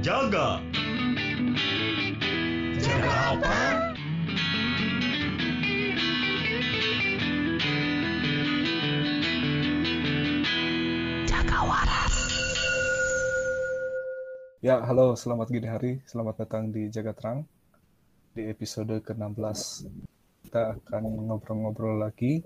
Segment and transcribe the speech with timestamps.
[0.00, 0.64] Jaga.
[2.80, 3.56] Jaga apa?
[11.28, 12.16] Jaga waras.
[14.64, 15.92] Ya, halo, selamat gini hari.
[16.08, 17.44] Selamat datang di Jaga Terang.
[18.32, 19.84] Di episode ke-16,
[20.48, 22.40] kita akan ngobrol-ngobrol lagi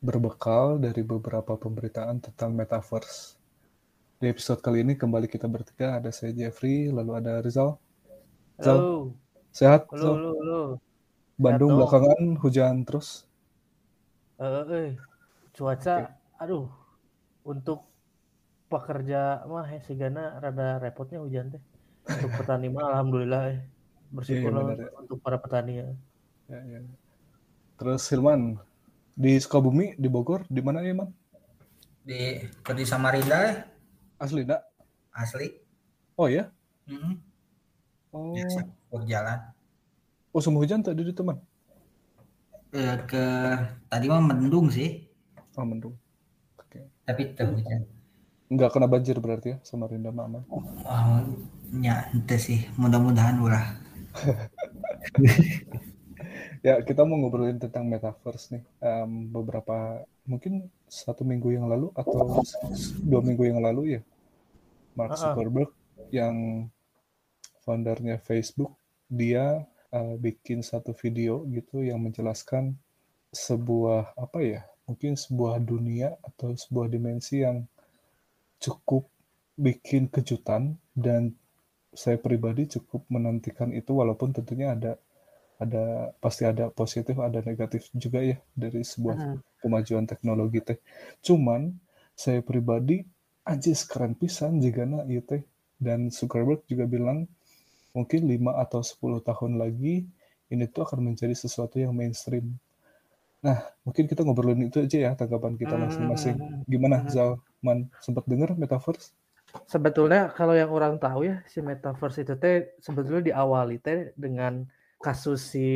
[0.00, 3.43] berbekal dari beberapa pemberitaan tentang metaverse.
[4.24, 7.76] Di episode kali ini kembali kita bertiga, ada saya Jeffrey, lalu ada Rizal.
[8.56, 9.12] Rizal, Halo,
[9.52, 9.84] sehat?
[9.92, 10.60] halo, halo, halo.
[11.36, 11.76] Bandung Sehat dong.
[11.76, 13.28] belakangan hujan terus.
[14.40, 14.90] Eh, eh,
[15.52, 16.72] cuaca, aduh,
[17.44, 17.84] untuk
[18.72, 21.62] pekerja mah eh, sigana rada repotnya hujan teh.
[22.08, 23.60] Untuk petani mah alhamdulillah eh.
[24.08, 24.90] Bersyukur Iya, benar ya.
[25.04, 25.88] untuk para petani ya.
[26.48, 26.78] Ya, ya.
[27.76, 28.56] Terus Hilman,
[29.12, 31.12] di Sukabumi, di Bogor, di mana ya, Man?
[32.00, 33.68] di di Samarinda
[34.18, 34.62] Asli, enggak?
[35.14, 35.46] asli
[36.16, 36.50] Oh ya?
[36.88, 37.14] Mm-mm.
[38.14, 38.60] Oh, biasa
[38.92, 39.40] berjalan
[40.34, 41.38] oh semua hujan tadi di teman?
[42.78, 43.24] Eh, ke
[43.90, 44.88] tadi mah mendung sih
[45.56, 45.94] Oh, mendung.
[46.60, 46.80] Oke.
[47.06, 47.80] tapi tuh hujan
[48.52, 50.42] Nggak kena banjir berarti ya, Samarinda mah aman.
[50.94, 51.18] oh
[51.82, 53.66] nya ente sih mudah-mudahan ulah
[56.64, 58.64] Ya, kita mau ngobrolin tentang metaverse nih.
[58.80, 62.40] Em, beberapa, mungkin satu minggu yang lalu atau
[63.04, 64.02] dua minggu yang lalu ya,
[64.96, 65.20] Mark Ah, ah.
[65.36, 65.70] Zuckerberg
[66.08, 66.66] yang
[67.68, 68.72] foundernya Facebook,
[69.12, 72.72] dia eh, bikin satu video gitu yang menjelaskan
[73.28, 77.68] sebuah apa ya, mungkin sebuah dunia atau sebuah dimensi yang
[78.56, 79.04] cukup
[79.60, 81.36] bikin kejutan dan
[81.92, 84.96] saya pribadi cukup menantikan itu walaupun tentunya ada
[85.58, 89.38] ada pasti ada positif ada negatif juga ya dari sebuah Mm-mm.
[89.62, 90.78] kemajuan teknologi teh.
[91.22, 91.74] Cuman
[92.14, 93.06] saya pribadi
[93.46, 95.42] anjis keren pisan jigana ieu teh
[95.78, 97.28] dan Zuckerberg juga bilang
[97.94, 100.02] mungkin 5 atau 10 tahun lagi
[100.50, 102.58] ini tuh akan menjadi sesuatu yang mainstream.
[103.44, 106.64] Nah, mungkin kita ngobrolin itu aja ya tanggapan kita masing-masing.
[106.64, 107.36] Gimana Zal?
[107.60, 109.12] Man, sempat dengar metaverse?
[109.68, 114.66] Sebetulnya kalau yang orang tahu ya si metaverse itu teh sebetulnya diawali teh dengan
[115.04, 115.68] kasus si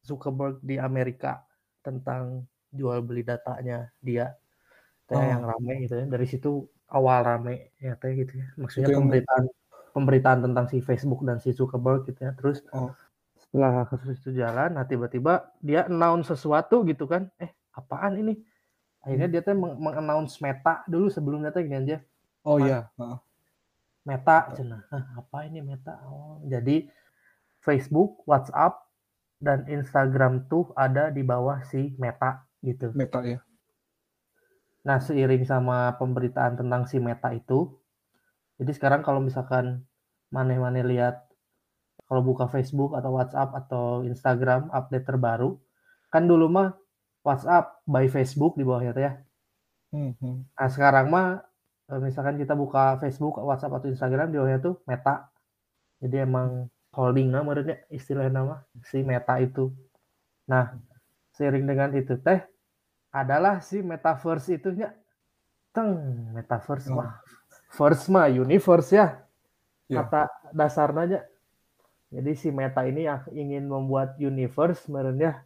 [0.00, 1.44] Zuckerberg di Amerika
[1.84, 4.32] tentang jual beli datanya dia.
[5.04, 5.20] Teh Oh.
[5.20, 6.04] yang rame gitu ya.
[6.04, 8.48] Dari situ awal rame ya teh gitu ya.
[8.56, 9.44] Maksudnya Itu yang- pemberitaan
[9.88, 12.32] pemberitaan tentang si Facebook dan si Zuckerberg gitu ya.
[12.32, 12.92] Terus Oh.
[13.36, 17.28] setelah kasus itu jalan nah tiba-tiba dia announce sesuatu gitu kan.
[17.36, 18.36] Eh apaan ini?
[19.04, 21.98] Akhirnya dia teh meng- meng-announce Meta dulu sebelumnya teh gini aja.
[22.44, 22.88] Oh iya.
[24.04, 24.88] Meta cenah.
[24.88, 26.00] Hah, apa ini Meta?
[26.04, 26.88] Oh, jadi
[27.62, 28.88] Facebook, WhatsApp,
[29.38, 32.90] dan Instagram tuh ada di bawah si Meta gitu.
[32.94, 33.38] Meta ya.
[34.82, 37.78] Nah, seiring sama pemberitaan tentang si Meta itu,
[38.58, 39.86] jadi sekarang kalau misalkan
[40.34, 41.28] maneh-maneh lihat
[42.10, 45.60] kalau buka Facebook atau WhatsApp atau Instagram update terbaru,
[46.10, 46.68] kan dulu mah
[47.22, 49.12] WhatsApp by Facebook di bawahnya teh ya.
[49.92, 50.36] Hmm, hmm.
[50.56, 51.44] Nah, sekarang mah
[51.92, 55.28] eh, misalkan kita buka Facebook, WhatsApp atau Instagram di bawahnya tuh Meta.
[56.00, 57.54] Jadi emang holding nama
[57.94, 59.70] istilah nama si Meta itu.
[60.50, 60.74] Nah,
[61.38, 62.42] seiring dengan itu teh
[63.14, 64.90] adalah si metaverse itunya
[65.70, 65.94] teng
[66.34, 66.98] metaverse Oh.
[66.98, 67.22] mah
[67.70, 69.22] first mah universe ya
[69.88, 70.04] Ya.
[70.04, 71.24] kata dasarnya
[72.12, 75.40] jadi si Meta ini yang ingin membuat universe meren ya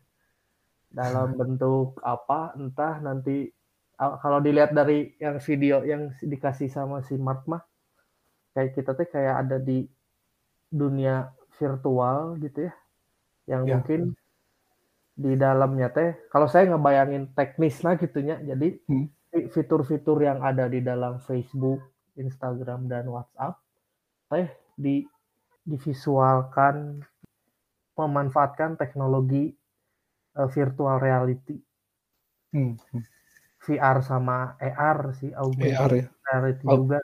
[0.90, 3.54] dalam bentuk apa entah nanti
[4.00, 7.62] a- kalau dilihat dari yang video yang dikasih sama si Mark mah
[8.56, 9.86] kayak kita teh kayak ada di
[10.72, 12.72] dunia virtual gitu ya
[13.50, 13.78] yang Ya.
[13.80, 14.00] mungkin
[15.12, 19.06] di dalamnya teh kalau saya ngebayangin teknisnya gitunya jadi Hmm.
[19.30, 21.80] fi- fitur-fitur yang ada di dalam Facebook,
[22.16, 23.60] Instagram dan WhatsApp
[24.32, 25.04] teh di
[25.68, 27.04] divisualkan
[27.98, 29.52] memanfaatkan teknologi
[30.38, 31.60] eh, virtual reality
[32.52, 33.04] Hmm, hmm.
[33.64, 36.98] VR sama AR sih augmented AR ya, reality Aug- juga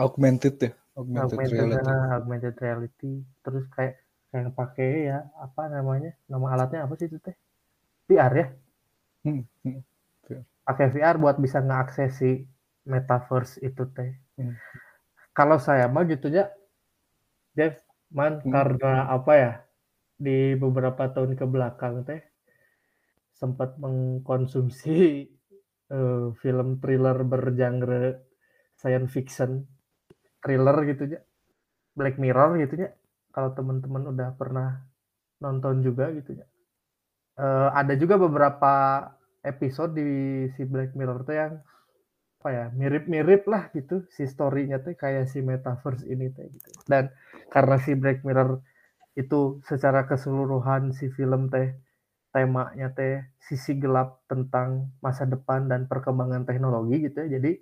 [0.00, 1.92] augmented ya, augmented, augmented reality.
[2.16, 3.12] augmented reality
[3.44, 3.94] terus kayak
[4.30, 7.36] kayak pakai ya apa namanya nama alatnya apa sih itu teh
[8.08, 8.46] VR ya
[9.24, 9.80] Hmm, hmm.
[10.66, 12.30] pakai VR buat bisa ngeakses si
[12.88, 14.10] metaverse itu teh.
[14.40, 14.56] Hmm.
[15.36, 16.44] Kalau saya mah gitunya,
[17.56, 17.74] Jeff,
[18.16, 18.50] man Hmm.
[18.54, 19.52] karena apa ya
[20.24, 22.20] di beberapa tahun ke belakang teh
[23.40, 24.96] sempat mengkonsumsi
[25.96, 28.04] eh, film thriller bergenre
[28.80, 29.50] science fiction,
[30.40, 31.20] thriller gitu ya,
[31.94, 32.90] Black Mirror gitu ya.
[33.30, 34.82] Kalau teman-teman udah pernah
[35.38, 36.46] nonton juga gitu ya.
[37.40, 38.72] Eh, ada juga beberapa
[39.40, 40.10] episode di
[40.52, 41.52] si Black Mirror tuh yang
[42.40, 46.68] apa ya mirip-mirip lah gitu si story-nya teh kayak si metaverse ini teh gitu.
[46.84, 47.12] Dan
[47.52, 48.60] karena si Black Mirror
[49.16, 51.76] itu secara keseluruhan si film teh
[52.32, 57.40] temanya teh sisi gelap tentang masa depan dan perkembangan teknologi gitu ya.
[57.40, 57.60] Jadi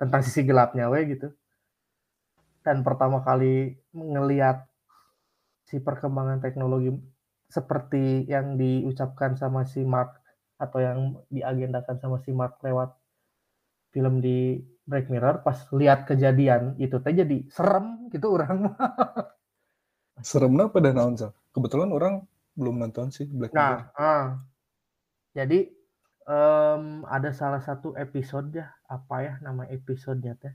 [0.00, 1.32] tentang sisi gelapnya we gitu.
[2.64, 4.64] Dan pertama kali ngelihat
[5.68, 6.88] si perkembangan teknologi
[7.52, 10.16] seperti yang diucapkan sama si Mark
[10.56, 12.96] atau yang diagendakan sama si Mark lewat
[13.92, 18.72] film di Black Mirror pas lihat kejadian itu teh jadi serem gitu orang.
[20.24, 21.18] Serem apa dan naon?
[21.52, 22.24] Kebetulan orang
[22.56, 23.60] belum nonton sih Black Mirror.
[23.60, 24.26] Nah, ah.
[25.36, 25.68] jadi
[26.24, 30.54] em, ada salah satu episode ya apa ya nama episodenya teh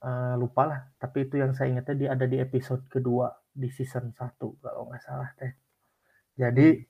[0.00, 4.16] Eh, lupa lah tapi itu yang saya ingatnya dia ada di episode kedua di season
[4.16, 5.52] 1 kalau nggak salah teh.
[6.40, 6.80] Jadi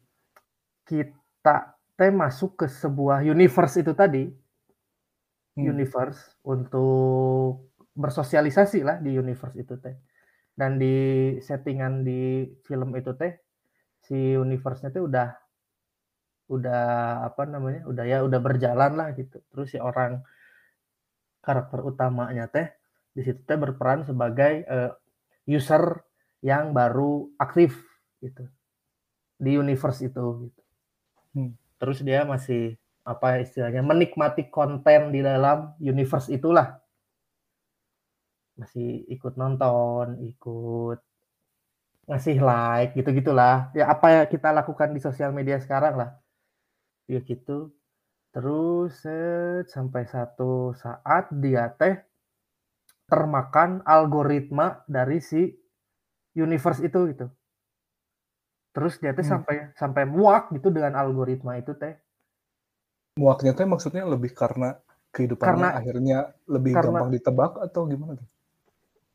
[0.87, 4.25] kita teh masuk ke sebuah universe itu tadi.
[5.51, 5.67] Hmm.
[5.67, 9.99] universe untuk bersosialisasi lah di universe itu teh.
[10.55, 10.95] Dan di
[11.43, 13.35] settingan di film itu teh
[14.07, 15.29] si universe-nya tuh udah
[16.47, 16.83] udah
[17.27, 19.43] apa namanya udah ya udah berjalan lah gitu.
[19.51, 20.23] Terus si orang
[21.43, 22.80] karakter utamanya teh
[23.11, 24.93] di situ teh berperan sebagai eh,
[25.51, 26.03] user
[26.41, 27.77] yang baru aktif
[28.23, 28.47] gitu.
[29.41, 30.61] Di universe itu gitu.
[31.31, 31.55] Hmm.
[31.79, 32.75] terus dia masih
[33.07, 36.83] apa istilahnya menikmati konten di dalam universe itulah.
[38.59, 40.99] Masih ikut nonton ikut
[42.11, 46.11] ngasih like gitu gitulah ya apa ya kita lakukan di sosial media sekarang lah.
[47.09, 47.73] Ya gitu.
[48.31, 51.99] Terus set, sampai satu saat dia teh
[53.11, 55.51] termakan algoritma dari si
[56.33, 57.27] universe itu gitu
[58.71, 59.43] terus dia teh Hmm.
[59.43, 61.99] sampai sampai muak gitu dengan algoritma itu teh
[63.13, 64.79] Muaknya teh maksudnya lebih karena
[65.11, 68.29] kehidupannya Karena- akhirnya lebih karena- gampang ditebak atau gimana tuh?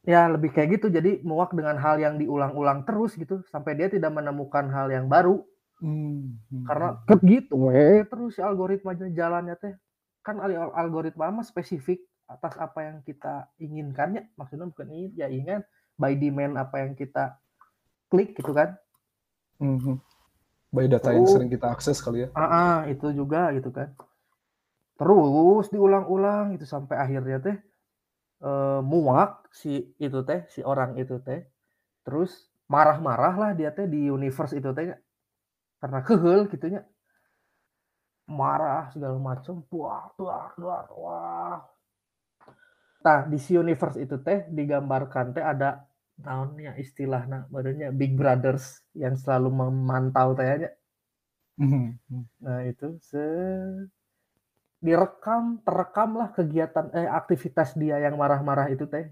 [0.03, 4.11] ya lebih kayak gitu jadi muak dengan hal yang diulang-ulang terus gitu sampai dia tidak
[4.11, 5.41] menemukan hal yang baru
[5.75, 7.19] Hmm, hmm, karena hmm.
[7.25, 9.73] gitu weh terus si algoritmanya jalannya teh
[10.21, 14.23] kan al- algoritma mah spesifik atas apa yang kita inginkan ya.
[14.37, 15.61] Maksudnya bukan ingin ya ingin
[15.95, 17.37] by demand apa yang kita
[18.09, 18.75] klik gitu kan.
[19.61, 19.97] Hmm, hmm.
[20.75, 22.29] by data yang sering kita akses kali ya.
[22.35, 23.95] ah ah, itu juga gitu kan.
[24.95, 27.57] Terus diulang-ulang itu sampai akhirnya teh
[28.43, 31.47] eh, muak si itu teh si orang itu teh.
[32.03, 34.91] Terus marah-marah lah dia teh di universe itu teh
[35.79, 36.81] karena kehel gitunya
[38.25, 41.57] marah segala macam wah wah wah wah
[43.05, 45.69] nah di si universe itu teh digambarkan teh ada
[46.25, 48.65] naonnya istilahnya barunya big brothers
[49.03, 50.69] yang selalu memantau tehnya
[51.59, 52.23] Hmm, hmm.
[52.43, 53.17] Nah itu se
[54.87, 59.05] direkam, terekam lah kegiatan eh aktivitas dia yang marah-marah itu teh.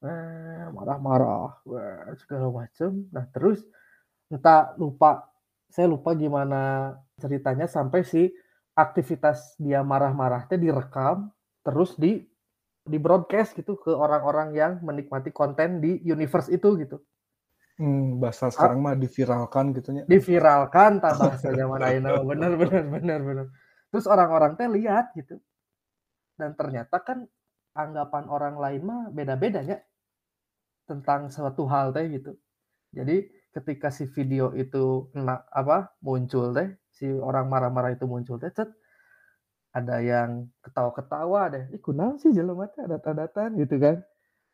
[0.00, 3.04] Nah, marah-marah, wah, segala macem.
[3.12, 3.60] Nah terus
[4.32, 5.28] entah lupa,
[5.68, 8.32] saya lupa gimana ceritanya sampai si
[8.72, 11.28] aktivitas dia marah-marah teh direkam,
[11.66, 12.24] terus di
[12.86, 16.98] di broadcast gitu ke orang-orang yang menikmati konten di universe itu gitu.
[17.80, 20.04] Hmm, bahasa sekarang mah diviralkan gitunya.
[20.04, 23.46] diviralkan tak bahasanya mana ayeuna bener bener bener bener
[23.88, 25.40] terus orang-orang teh lihat gitu
[26.36, 27.24] dan ternyata kan
[27.72, 29.80] anggapan orang lain mah beda-bedanya
[30.84, 32.36] tentang suatu hal teh gitu
[32.92, 33.24] jadi
[33.56, 38.68] ketika si video itu kena apa muncul teh si orang marah-marah itu muncul teh cet,
[39.70, 43.96] ada yang ketawa-ketawa deh ih kunaon sih jelema teh data-datan gitu kan.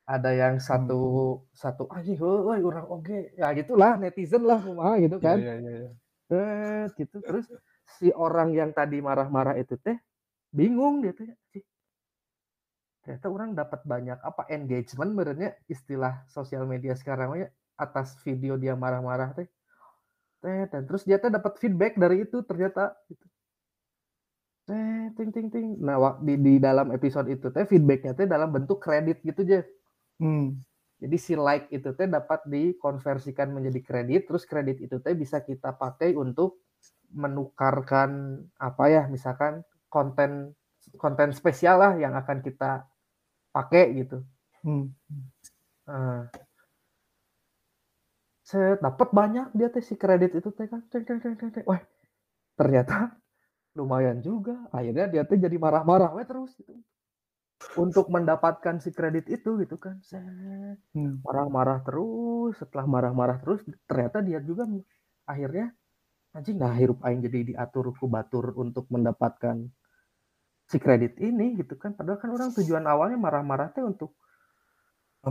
[0.06, 1.00] Ada yang satu
[1.54, 5.38] satu anjing heuh orang oge ya gitulah netizen lah kumaha gitu kan.
[5.42, 5.90] Iya, iya, iya.
[6.32, 7.16] Eh, gitu.
[7.23, 7.46] Terus
[7.99, 9.96] si orang yang tadi marah-marah itu teh
[10.54, 11.28] bingung dia teh.
[11.52, 11.64] "Cih,
[13.02, 18.75] ternyata orang dapat banyak apa engagement berarti istilah sosial media sekarang ya, atas video dia
[18.75, 19.49] marah-marah teh.
[20.42, 23.26] Teh dan terus dia teh dapat feedback dari itu ternyata gitu
[24.66, 28.78] teh ting ting ting nah di, di dalam episode itu teh feedbacknya teh dalam bentuk
[28.82, 29.66] kredit gitu Jeff
[30.16, 30.56] Hmm,
[30.96, 35.76] jadi si like itu teh dapat dikonversikan menjadi kredit, terus kredit itu teh bisa kita
[35.76, 36.64] pakai untuk
[37.12, 39.61] menukarkan apa ya, misalkan
[39.92, 40.56] konten
[40.96, 42.88] konten spesial lah yang akan kita
[43.52, 44.25] pakai gitu.
[44.64, 44.88] hmm.
[45.87, 46.32] Nah,
[48.40, 50.80] saya dapat banyak dia teh si kredit itu teh kan.
[51.68, 51.82] Wah,
[52.56, 53.12] ternyata
[53.76, 54.56] lumayan juga.
[54.73, 56.73] Akhirnya dia teh jadi marah-marah we terus gitu.
[57.76, 60.00] Untuk mendapatkan si kredit itu gitu kan.
[60.97, 61.21] Hmm.
[61.21, 64.64] marah-marah terus setelah marah-marah terus ternyata dia juga
[65.28, 65.76] akhirnya
[66.33, 69.61] anjing nah hirup aing jadi diatur ku batur untuk mendapatkan
[70.66, 74.16] si kredit ini gitu kan padahal kan orang tujuan awalnya marah-marah teh untuk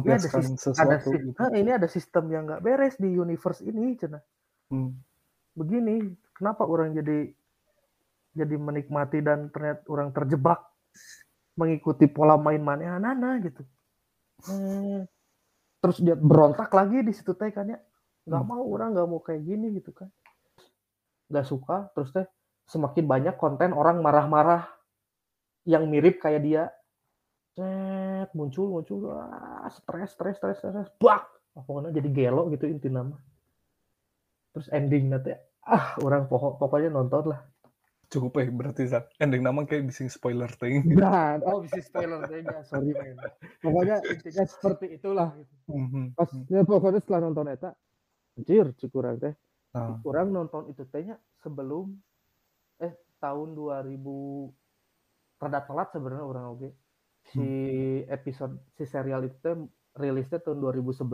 [0.06, 1.40] ini ada, Membiaskan sis- ada sesuatu si- gitu.
[1.58, 4.22] ini ada sistem yang nggak beres di universe ini cina
[4.70, 4.98] Hmm.
[5.54, 7.30] begini kenapa orang jadi
[8.36, 10.60] jadi menikmati dan ternyata orang terjebak
[11.56, 13.64] mengikuti pola main mana nana gitu.
[14.46, 15.08] Hmm.
[15.80, 17.80] terus dia berontak lagi di situ teh kan ya.
[18.28, 18.52] Nggak Hmm.
[18.52, 20.12] mau orang nggak mau kayak gini gitu kan.
[21.32, 22.28] Nggak suka terus teh
[22.68, 24.68] semakin banyak konten orang marah-marah
[25.64, 26.64] yang mirip kayak dia.
[27.56, 29.16] Cet, muncul muncul.
[29.16, 30.90] Wah, stres stres stres stres.
[31.00, 31.24] Bak!
[31.56, 33.16] Pokoknya jadi gelo gitu inti nama.
[34.52, 35.32] Terus ending nanti
[35.66, 37.42] ah orang pokok pokoknya nonton lah
[38.16, 39.12] Cukup eh berarti Zak.
[39.20, 40.88] Ending nama kayak bising spoiler thing.
[41.04, 43.20] nah oh bisa spoiler ya sorry men
[43.60, 45.54] pokoknya intinya seperti itulah gitu.
[45.68, 46.16] Mhm.
[46.16, 47.76] pas ya, pokoknya setelah nonton eta
[48.40, 49.36] anjir cik kurang teh
[49.76, 52.00] Nah, kurang nonton itu tehnya sebelum
[52.80, 54.56] eh tahun 2000
[55.36, 56.70] rada telat sebenarnya orang oke
[57.28, 57.44] si
[58.08, 59.52] episode si serial itu teh
[60.00, 61.12] rilisnya tahun 2011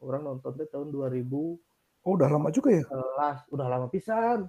[0.00, 2.84] orang nonton teh tahun 2011 oh udah lama juga ya?
[3.52, 4.48] udah lama pisan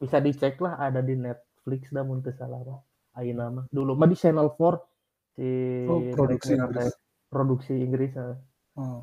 [0.00, 2.80] bisa dicek lah ada di Netflix dah mun teu salah mah
[3.20, 5.48] ayeuna mah dulu mah di Channel 4 si
[5.86, 6.92] Oh, produksi Bad Inggris.
[7.30, 8.36] produksi Inggris ah.
[8.80, 9.02] Oh.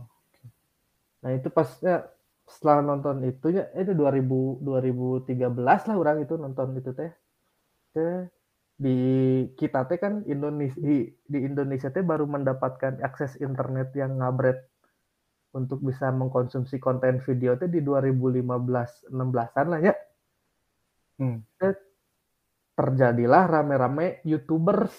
[1.24, 2.08] Nah itu pasnya
[2.48, 7.12] setelah nonton itu ya itu 2000 2013 lah orang itu nonton itu teh.
[7.94, 8.18] Teh
[8.78, 8.98] di
[9.58, 14.62] kita teh kan Indonesia di, di Indonesia teh baru mendapatkan akses internet yang ngabret
[15.58, 19.94] untuk bisa mengkonsumsi konten video teh di 2015 16-an lah ya.
[21.18, 21.42] Hmm.
[21.58, 21.74] Teh
[22.78, 24.94] terjadilah rame-rame YouTubers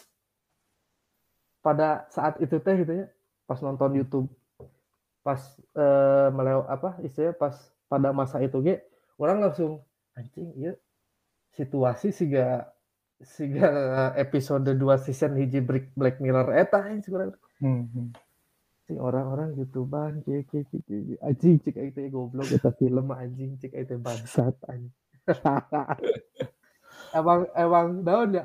[1.62, 3.06] pada saat itu teh gitu ya.
[3.46, 4.28] Pas nonton YouTube
[5.22, 5.40] pas
[5.76, 7.52] eh melew apa istilahnya pas
[7.84, 8.80] pada masa itu ge
[9.20, 9.84] orang langsung
[10.16, 10.72] anjing iya
[11.52, 12.70] situasi siga
[13.20, 13.68] siga
[14.16, 18.14] episode 2 season hiji Black, Black Mirror eta anjing urang Mhm.
[18.86, 23.74] si orang-orang youtuban cik cik cik cik anjing cik itu goblok eta film anjing cik
[23.74, 24.94] itu bangsat anjing
[27.18, 28.44] emang emang daun ya.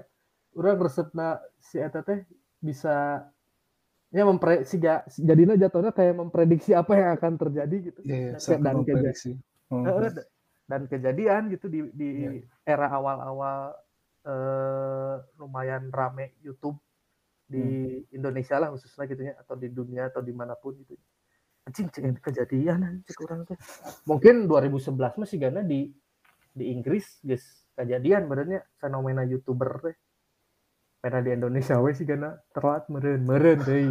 [0.54, 2.22] Orang resepna si eta teh
[2.62, 3.26] bisa
[4.14, 8.00] ya mempre siga jadinya jatuhnya kayak memprediksi apa yang akan terjadi gitu.
[8.06, 9.32] Iya, iya, Dan- sangat dan keja- memprediksi.
[9.74, 10.28] Eh, d-
[10.64, 12.32] dan kejadian gitu di di Iya.
[12.64, 13.74] era awal-awal
[14.24, 16.78] eh, lumayan rame YouTube
[17.44, 17.60] di
[18.10, 20.96] Indonesia lah khususnya gitu ya atau di dunia atau di mana pun gitu.
[21.64, 23.58] Anjing kejadian anjing orang teh.
[24.06, 25.92] Mungkin 2011 masih gana di
[26.54, 27.44] di Inggris guys.
[27.74, 29.98] Kejadian benernya fenomena youtuber teh
[31.02, 33.90] karena di Indonesia we sih gana telat meren meren deh.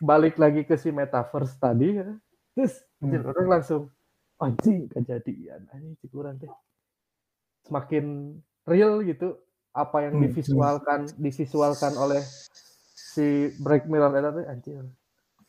[0.00, 2.08] Balik lagi ke si metaverse tadi ya.
[2.50, 3.30] terus anjing, Hmm.
[3.30, 3.82] orang langsung
[4.36, 6.50] anjing kejadian anjing cik urang teh
[7.64, 9.36] semakin real gitu
[9.70, 12.20] apa yang Hmm, divisualkan divisualkan oleh
[12.92, 14.82] si Black Mirror itu teh anjir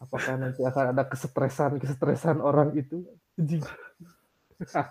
[0.01, 3.05] apakah nanti akan ada kesetresan kesetresan orang itu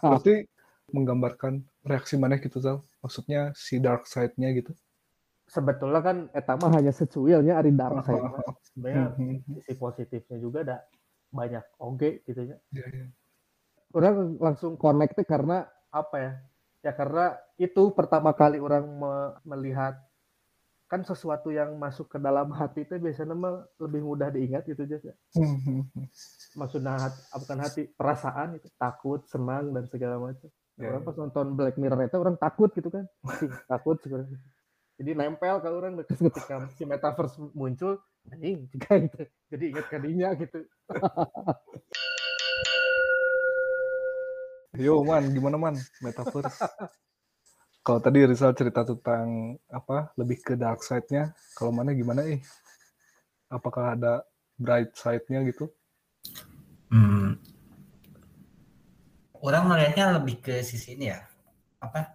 [0.03, 0.47] Berarti
[0.91, 2.83] menggambarkan reaksi mana gitu Zal?
[3.03, 4.73] Maksudnya si dark side-nya gitu.
[5.51, 8.39] sebetulnya kan etama hanya secuilnya ari dark side mah.
[8.71, 9.35] sebenarnya Mhm.
[9.59, 10.79] sisi positifnya juga ada
[11.35, 13.07] banyak oge gitu ya Iya, iya.
[13.91, 16.33] orang langsung connect karena apa ya
[16.87, 19.99] ya karena itu pertama kali orang me- melihat
[20.91, 25.15] kan sesuatu yang masuk ke dalam hati itu biasanya mah lebih mudah diingat gitu aja
[26.59, 28.67] maksudnya hati, bukan hati perasaan itu.
[28.75, 30.51] Takut senang dan segala macam.
[30.81, 33.05] Ya, orang pas nonton Black Mirror itu orang takut gitu kan.
[33.71, 34.41] Takut sebenarnya.
[35.01, 37.97] Jadi nempel ke orang ketika si metaverse muncul
[38.29, 40.61] anjing juga gitu jadi ingat kadinya gitu.
[44.77, 45.75] Yo man, gimana man?
[46.05, 46.69] Metaverse?
[47.91, 52.39] Kalau tadi Rizal cerita tentang apa lebih ke dark side-nya, kalau mana gimana eh?
[53.51, 54.23] Apakah ada
[54.55, 55.67] bright side-nya gitu?
[56.95, 57.35] Hmm.
[59.43, 61.19] Orang melihatnya lebih ke sisi ini ya.
[61.83, 62.15] Apa?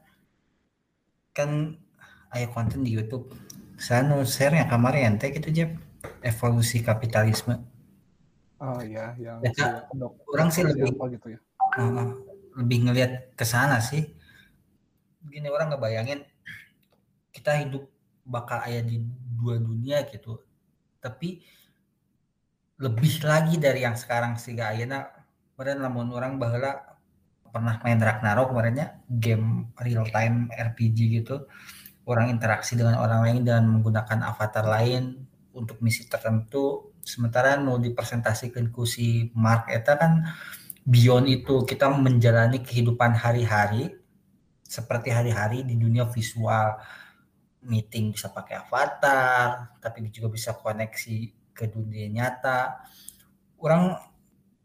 [1.36, 1.75] Kan
[2.32, 3.36] ada konten di YouTube.
[3.75, 5.75] Saya nu share yang kemarin teh gitu Jeb.
[6.24, 7.60] Evolusi kapitalisme.
[8.63, 9.60] Ah ya, yang Ya, si
[10.32, 11.39] orang sih lebih- gitu ya.
[11.75, 12.08] Heeh.
[12.63, 14.15] lebih ngelihat ke sana sih.
[15.25, 16.22] Begini orang ngebayangin
[17.34, 17.89] kita hidup
[18.25, 19.01] bakal ada di
[19.36, 20.39] dua dunia gitu.
[21.01, 21.41] Tapi
[22.79, 25.08] lebih lagi dari yang sekarang gak ayeuna
[25.55, 27.00] kemarin lamun orang baheula
[27.48, 31.48] pernah main Ragnarok kemarinnya game real time RPG gitu.
[32.05, 36.91] Orang interaksi dengan orang lain dan menggunakan avatar lain untuk misi tertentu.
[37.01, 40.27] Sementara nu dipresentasikan ku si Mark eta kan
[40.84, 43.96] beyond itu kita menjalani kehidupan hari-hari
[44.75, 46.75] seperti hari-hari di dunia visual.
[47.65, 51.17] Meeting bisa pakai avatar tapi juga bisa koneksi
[51.55, 52.84] ke dunia nyata.
[53.58, 53.98] Orang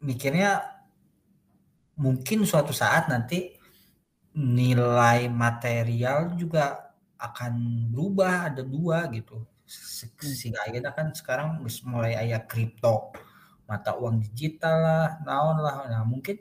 [0.03, 0.61] mikirnya
[1.97, 3.57] mungkin suatu saat nanti
[4.37, 9.41] nilai material juga akan berubah ada dua gitu.
[9.65, 13.15] Si ayeuna kan sekarang mulai ayah kripto.
[13.65, 15.89] Mata uang digital lah naon lah.
[15.89, 16.37] Nah mungkin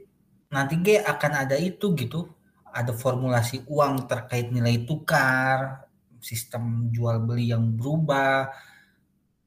[0.50, 2.26] nanti ge akan ada itu gitu
[2.70, 5.86] ada formulasi uang terkait nilai tukar
[6.20, 8.52] sistem jual beli yang berubah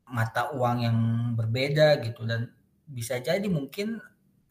[0.09, 0.97] mata uang yang
[1.33, 2.27] berbeda gitu.
[2.27, 2.49] Dan
[2.85, 3.97] bisa jadi mungkin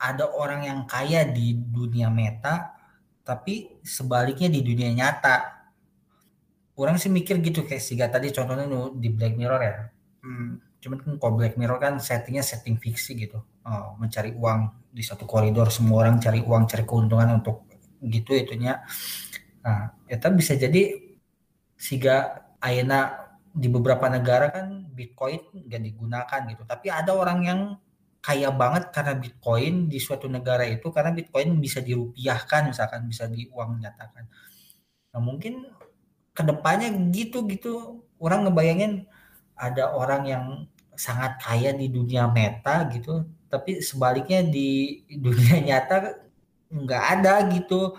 [0.03, 2.75] ada orang yang kaya di dunia meta
[3.23, 5.63] tapi sebaliknya di dunia nyata.
[6.75, 8.67] Orang sih mikir gitu kayak sih tadi contohnya
[8.99, 9.77] di Black Mirror ya.
[10.27, 13.39] Hmm, cuman kan kalau Black Mirror kan settingnya setting fiksi gitu.
[13.63, 17.72] Oh, mencari uang di satu koridor semua orang cari uang cari keuntungan untuk
[18.03, 18.83] gitu itunya.
[19.63, 20.99] Nah itu bisa jadi
[21.79, 26.63] siga Aina di beberapa negara kan Bitcoin gak digunakan gitu.
[26.67, 27.61] Tapi ada orang yang
[28.23, 33.51] kaya banget karena Bitcoin di suatu negara itu karena Bitcoin bisa dirupiahkan misalkan bisa di
[33.51, 34.25] uang nyatakan.
[35.13, 35.67] Nah mungkin
[36.33, 39.05] ke depannya gitu gitu orang ngebayangin
[39.59, 40.45] ada orang yang
[40.97, 46.22] sangat kaya di dunia meta gitu tapi sebaliknya di dunia nyata
[46.73, 47.95] nggak ada gitu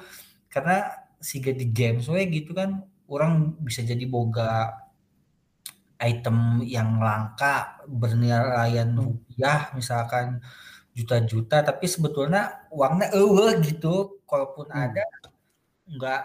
[0.49, 0.89] karena
[1.21, 4.73] siga di games we gitu kan orang bisa jadi boga
[6.01, 10.41] item yang langka bernilai rupiah misalkan
[10.93, 14.83] juta-juta tapi sebetulnya uangnya eh gitu kalaupun hmm.
[14.83, 15.05] ada
[15.89, 16.21] nggak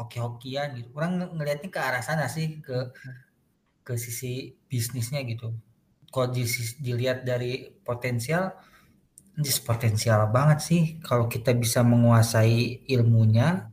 [0.00, 0.88] hoki-hokian gitu.
[0.96, 2.88] Orang ngelihatnya ke arah sana sih ke
[3.84, 5.52] ke sisi bisnisnya gitu.
[6.10, 6.42] Kalau di,
[6.82, 8.56] dilihat dari potensial,
[9.40, 13.72] ini potensial banget sih kalau kita bisa menguasai ilmunya.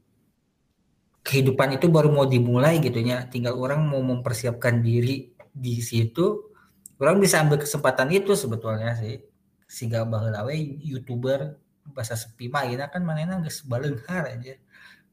[1.27, 3.27] Kehidupan itu baru mau dimulai gitu ya.
[3.27, 6.55] Tinggal orang mau mempersiapkan diri di situ.
[7.03, 9.19] Orang bisa ambil kesempatan itu sebetulnya sih.
[9.67, 10.47] Siga baheula
[10.79, 11.59] youtuber
[11.93, 14.59] bahasa sepi mah kan manehna geus baleunghar aja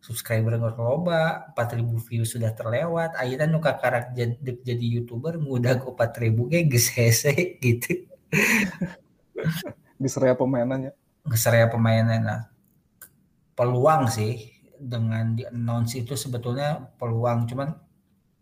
[0.02, 6.50] subscriber nggak loba 4000 views sudah terlewat akhirnya nuka karak jadi, youtuber mudah ke 4000
[6.50, 7.32] ge geus hese
[7.64, 8.04] gitu
[9.98, 10.92] diserea pemainannya.
[11.24, 12.42] Diserea pemainannya nah,
[13.56, 17.72] peluang sih dengan di announce itu sebetulnya peluang cuman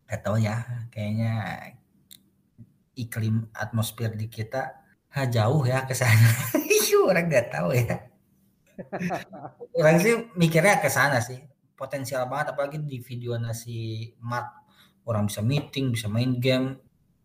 [0.08, 0.88] gak tahu ya.
[0.90, 1.32] Kayaknya
[2.96, 6.30] iklim atmosfer di kita ha, jauh ya ke sana.
[7.08, 8.08] Orang nggak tahu ya.
[9.78, 11.40] Orang sih mikirnya ke sana sih.
[11.74, 14.46] Potensial banget apalagi di video nasi mat
[15.02, 16.78] orang bisa meeting bisa main game.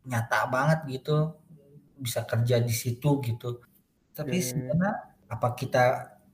[0.08, 1.38] Nyata banget gitu.
[1.98, 3.62] Bisa kerja di situ gitu
[4.18, 4.46] tapi yeah.
[4.50, 4.94] sebenarnya
[5.30, 5.84] apa kita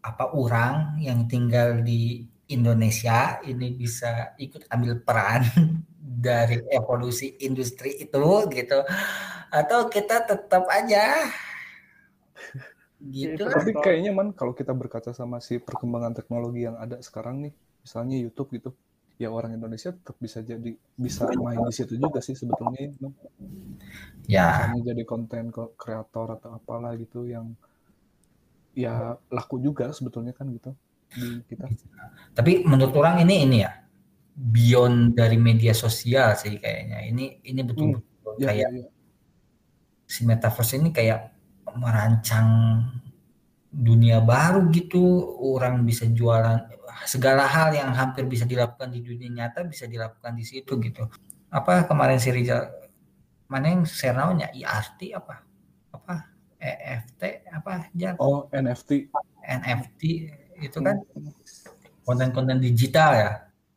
[0.04, 5.43] apa orang yang tinggal di Indonesia ini bisa ikut ambil peran
[6.24, 8.80] dari evolusi industri itu gitu
[9.52, 11.28] atau kita tetap aja
[13.15, 17.54] gitu tapi kayaknya man kalau kita berkaca sama si perkembangan teknologi yang ada sekarang nih
[17.84, 18.72] misalnya YouTube gitu
[19.22, 22.91] ya orang Indonesia tetap bisa jadi bisa main di situ juga sih sebetulnya ya.
[24.28, 24.48] ya.
[24.50, 27.54] Misalnya jadi konten kreator atau apalah gitu yang
[28.73, 30.73] ya laku juga sebetulnya kan gitu
[31.13, 31.69] di kita.
[32.33, 33.71] Tapi menurut orang ini ini ya
[34.33, 37.05] beyond dari media sosial sih kayaknya.
[37.05, 38.89] Ini ini betul-betul hmm, ya, kayak ya, ya.
[40.09, 41.33] si metaverse ini kayak
[41.77, 42.49] merancang
[43.69, 45.01] dunia baru gitu.
[45.38, 46.73] Orang bisa jualan
[47.05, 51.05] segala hal yang hampir bisa dilakukan di dunia nyata bisa dilakukan di situ gitu.
[51.53, 52.73] Apa kemarin si Rizal
[53.45, 55.42] mana yang seraunya IRT apa?
[56.63, 57.21] EFT
[57.52, 58.15] apa aja?
[58.23, 59.12] Oh, NFT.
[59.43, 60.02] NFT
[60.63, 61.04] itu kan
[62.08, 63.32] konten-konten digital ya.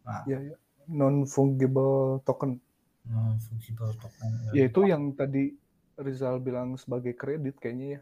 [0.07, 0.23] Nah.
[0.31, 0.57] Ya, ya.
[0.87, 2.63] non fungible token.
[3.11, 4.31] Non fungible token.
[4.55, 5.51] Ya itu yang tadi
[5.99, 8.01] Rizal bilang sebagai kredit kayaknya ya.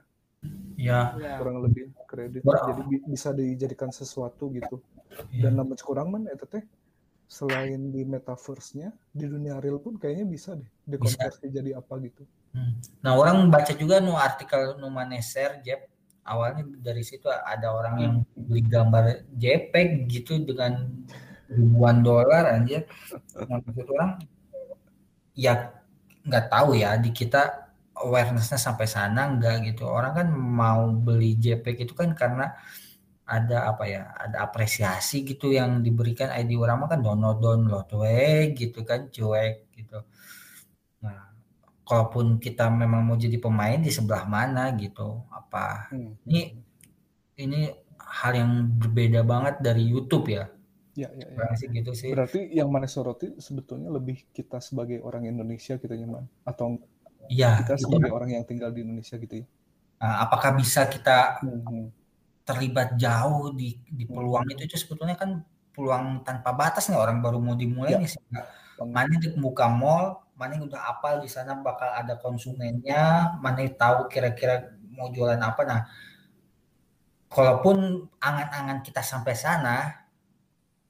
[0.76, 1.00] Ya.
[1.40, 2.44] Kurang lebih kredit.
[2.44, 4.84] Jadi bisa dijadikan sesuatu gitu
[5.30, 5.58] dan iya.
[5.58, 6.64] namun kurang man itu teh
[7.30, 12.22] selain di metaverse-nya di dunia real pun kayaknya bisa deh dikonversi jadi apa gitu.
[12.54, 12.78] Hmm.
[13.02, 14.86] Nah orang baca juga nu artikel nu
[15.18, 15.90] share Jep
[16.24, 20.88] awalnya dari situ ada orang yang beli gambar JPEG gitu dengan
[21.50, 22.86] ribuan dolar aja.
[23.44, 23.60] Nah,
[23.92, 24.10] orang
[25.36, 25.74] ya
[26.24, 29.84] nggak tahu ya di kita awarenessnya sampai sana nggak gitu.
[29.84, 32.56] Orang kan mau beli JPEG itu kan karena
[33.24, 38.84] ada apa ya ada apresiasi gitu yang diberikan ID orang kan download download we gitu
[38.84, 40.04] kan cuek gitu
[41.88, 45.58] kalaupun kita memang mau jadi pemain di sebelah mana gitu apa
[45.90, 46.12] hmm.
[46.28, 46.40] ini
[47.44, 47.60] ini
[48.18, 50.44] hal yang berbeda banget dari YouTube ya
[50.94, 51.42] Ya, ya, ya.
[51.58, 52.14] Sih gitu sih.
[52.14, 56.26] Berarti yang mana soroti sebetulnya lebih kita sebagai orang Indonesia gitu ya, Man?
[56.46, 56.66] Atau
[57.32, 57.82] Iya, kita itu.
[57.84, 59.46] sebagai orang yang tinggal di Indonesia gitu ya?
[60.00, 61.90] Nah, apakah bisa kita Hmm,
[62.44, 65.30] terlibat jauh di di peluang itu itu sebetulnya kan
[65.74, 67.98] peluang tanpa batas nih orang baru mau dimulai Ya.
[68.00, 68.20] nih sih.
[68.96, 74.74] Mana di buka mall, mana udah apal di sana bakal ada konsumennya, mana tahu kira-kira
[74.90, 75.62] mau jualan apa.
[75.62, 75.80] Nah,
[77.30, 80.06] kalaupun angan-angan kita sampai sana,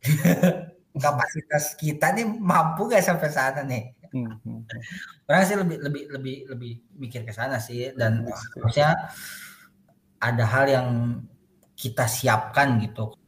[1.05, 3.93] kapasitas kita nih mampu gak sampai sana nih?
[4.15, 4.81] Hmm, hmm, hmm.
[5.27, 8.43] Orang sih lebih lebih lebih lebih mikir ke sana sih dan Yes, yes.
[8.55, 8.89] harusnya
[10.23, 10.89] ada hal yang
[11.75, 13.19] kita siapkan gitu.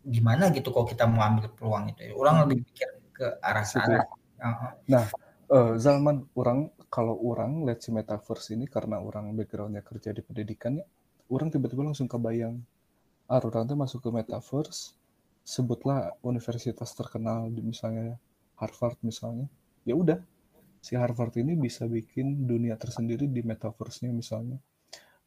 [0.00, 2.08] Gimana gitu kalau kita mau ambil peluang itu?
[2.16, 4.00] Orang lebih mikir ke arah sana.
[4.88, 5.04] ya.
[5.50, 5.74] Heeh.
[5.74, 6.60] Eh, Zalman, orang
[6.94, 10.86] kalau orang lihat si metaverse ini karena orang backgroundnya kerja di pendidikan ya,
[11.34, 12.56] orang tiba-tiba langsung kebayang,
[13.32, 14.80] ah orang tuh masuk ke metaverse,
[15.54, 18.14] sebutlah universitas terkenal di misalnya
[18.60, 19.46] Harvard misalnya,
[19.88, 20.18] ya udah
[20.86, 24.58] si Harvard ini bisa bikin dunia tersendiri di metaverse-nya misalnya.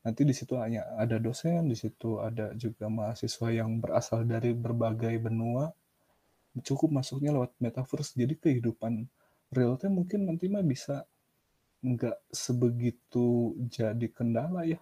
[0.05, 5.15] Nanti di situ hanya ada dosen, di situ ada juga mahasiswa yang berasal dari berbagai
[5.19, 5.71] benua,
[6.67, 8.93] cukup masuknya lewat metaverse, jadi kehidupan
[9.53, 11.05] realnya mungkin nanti mah bisa
[11.83, 14.79] nggak sebegitu jadi kendala ya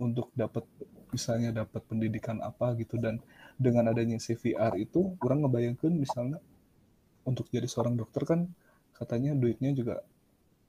[0.00, 0.64] untuk dapat
[1.12, 2.96] misalnya dapat pendidikan apa gitu.
[2.96, 3.20] Dan
[3.60, 6.38] dengan adanya CVR itu orang ngebayangkan misalnya
[7.28, 8.48] untuk jadi seorang dokter kan
[8.96, 10.00] katanya duitnya juga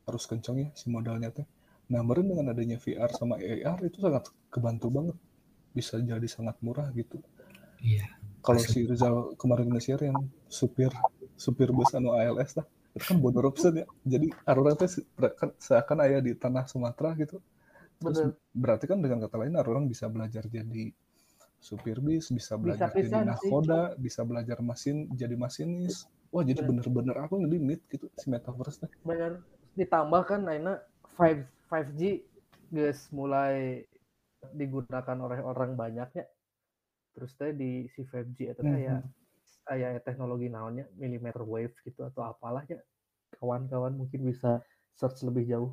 [0.06, 1.47] harus kencang ya si modalnya teh.
[1.91, 5.17] Nah meren dengan adanya VR sama AR itu sangat kebantu banget.
[5.71, 7.17] Bisa jadi sangat murah gitu.
[7.82, 8.06] Iya.
[8.45, 10.93] kalau si Rizal kemarin nge-share yang supir
[11.34, 14.27] supir bus anu ALS lah itu kan bodoh ya jadi
[14.88, 15.08] se-
[15.39, 17.39] kan seakan ayah di tanah Sumatera gitu
[18.01, 18.34] terus Bener.
[18.51, 20.91] berarti kan dengan kata lain orang bisa belajar jadi
[21.62, 23.51] supir bis bisa belajar jadi pisan sih.
[24.01, 26.82] bisa belajar mesin jadi masinis wah jadi Bener.
[26.84, 29.39] bener-bener aku ngelimit gitu si metaverse teh bener
[29.77, 30.82] ditambah kan Aina
[31.15, 32.01] 5 5G
[32.73, 33.86] guys mulai
[34.51, 36.25] digunakan oleh orang banyaknya
[37.13, 38.97] terus teh di si 5G itu teh ya
[39.65, 42.82] kayak teknologi naonnya millimeter wave gitu atau apalah ya
[43.38, 44.60] kawan-kawan mungkin bisa
[44.97, 45.71] search lebih jauh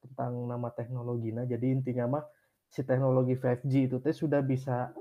[0.00, 1.44] tentang nama teknologinya.
[1.44, 2.24] Jadi intinya mah
[2.70, 4.94] si teknologi 5G itu teh sudah bisa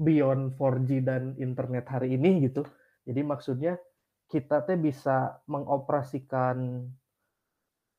[0.00, 2.64] beyond 4G dan internet hari ini gitu.
[3.04, 3.76] Jadi maksudnya
[4.30, 6.86] kita teh bisa mengoperasikan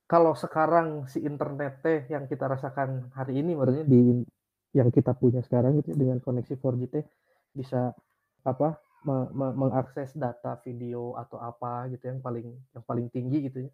[0.08, 4.24] kalau sekarang si internet teh yang kita rasakan hari ini maksudnya di
[4.76, 7.06] yang kita punya sekarang gitu dengan koneksi 4G teh
[7.52, 7.92] bisa
[8.44, 13.68] apa me- me- mengakses data video atau apa gitu yang paling yang paling tinggi gitu
[13.68, 13.72] ya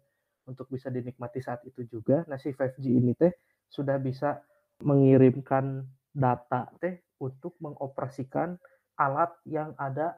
[0.48, 2.24] untuk bisa dinikmati saat itu juga.
[2.30, 3.32] Nah si 5G ini teh
[3.68, 4.40] sudah bisa
[4.80, 8.56] mengirimkan data teh untuk mengoperasikan
[8.96, 10.16] alat yang ada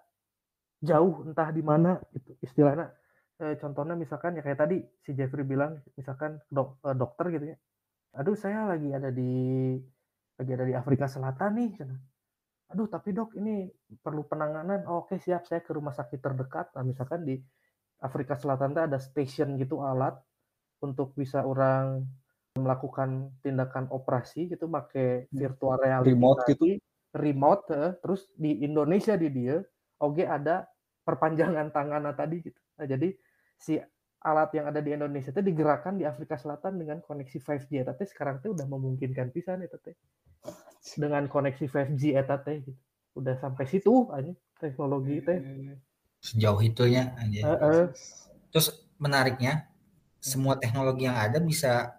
[0.81, 2.89] jauh entah di mana gitu istilahnya
[3.41, 7.57] eh, contohnya misalkan ya kayak tadi si Jeffrey bilang misalkan dok, eh, dokter gitu ya
[8.17, 9.31] aduh saya lagi ada di
[10.41, 12.10] lagi ada di Afrika Selatan nih cenah.
[12.71, 13.67] Aduh tapi dok ini
[14.01, 14.87] perlu penanganan.
[14.87, 16.71] Oh, oke siap saya ke rumah sakit terdekat.
[16.79, 17.37] Nah misalkan di
[18.01, 20.17] Afrika Selatan ada station gitu alat
[20.81, 22.07] untuk bisa orang
[22.57, 26.67] melakukan tindakan operasi gitu pakai virtual reality Remote gitu?
[27.15, 29.59] remote eh, terus di Indonesia di dia
[30.03, 30.67] oke ada
[31.03, 32.61] perpanjangan tangan tadi gitu.
[32.79, 33.09] Nah, jadi
[33.59, 33.79] si
[34.21, 38.07] alat yang ada di Indonesia itu digerakkan di Afrika Selatan dengan koneksi 5G eta teh
[38.07, 39.97] sekarang teh udah memungkinkan pisan eta teh
[40.97, 42.81] dengan koneksi 5G eta teh gitu.
[43.19, 45.39] udah sampai situ aja teknologi teh
[46.21, 47.41] Sejauh itunya aja.
[47.49, 47.83] Heeh.
[48.53, 49.73] Terus menariknya
[50.21, 51.97] semua teknologi yang ada bisa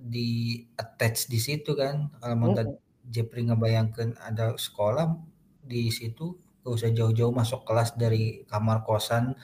[0.00, 2.08] di attach di situ kan.
[2.24, 2.72] Kalau mau tadi
[3.04, 5.12] Jepri ngebayangkan ada sekolah
[5.60, 9.36] di situ gak usah jauh-jauh masuk kelas dari kamar kosan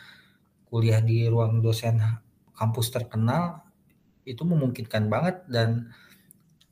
[0.72, 2.00] kuliah di ruang dosen
[2.56, 3.60] kampus terkenal
[4.24, 5.92] itu memungkinkan banget dan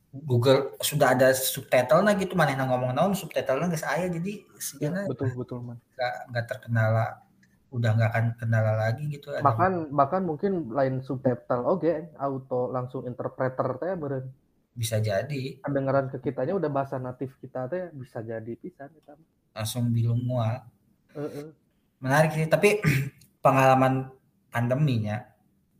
[0.08, 4.56] Google sudah ada subtitle nah gitu mana yang ngomong naon subtitle nggak saya jadi ya,
[4.56, 5.76] sebenarnya betul betul man.
[5.94, 7.06] Nggak nggak terkendala
[7.68, 13.04] udah nggak akan kendala lagi gitu ada bahkan bahkan mungkin lain subtitle oke auto langsung
[13.04, 14.24] interpreter teh beren
[14.72, 15.60] bisa jadi.
[15.60, 19.28] Kedengaran ke kitanya udah bahasa natif kita teh bisa jadi pisan eta mah.
[19.60, 20.64] langsung bilingual
[21.12, 21.52] Heeh.
[22.00, 22.80] menarik sih tapi
[23.44, 24.08] pengalaman
[24.48, 25.28] pandeminya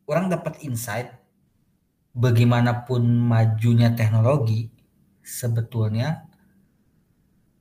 [0.04, 1.08] orang dapat insight
[2.24, 3.02] bagaimanapun
[3.32, 4.60] majunya teknologi
[5.38, 6.08] sebetulnya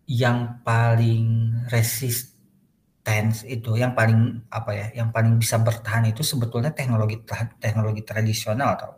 [0.07, 4.19] yang paling resistance itu yang paling
[4.57, 8.91] apa ya yang paling bisa bertahan itu sebetulnya teknologi tra- teknologi tradisional atau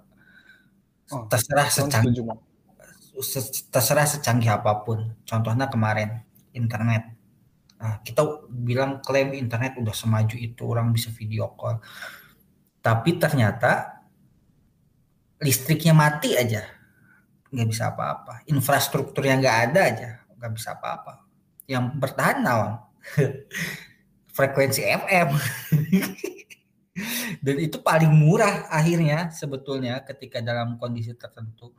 [1.10, 2.22] Oh, terserah secanggih
[3.22, 5.00] se- terserah secanggih apa pun.
[5.28, 6.24] Contohnya kemarin
[6.56, 7.04] internet.
[7.82, 11.82] Nah, kita bilang klaim internet udah semaju itu orang bisa video call.
[12.80, 13.98] Tapi ternyata
[15.39, 16.63] listriknya mati aja.
[17.49, 18.45] Nggak bisa apa-apa.
[18.45, 20.10] Infrastruktur yang nggak ada aja.
[20.38, 21.25] Nggak bisa apa-apa.
[21.65, 22.73] Yang bertahan naon?
[24.36, 25.30] Frekuensi FM.
[27.45, 31.71] Dan itu paling murah akhirnya sebetulnya ketika dalam kondisi tertentu.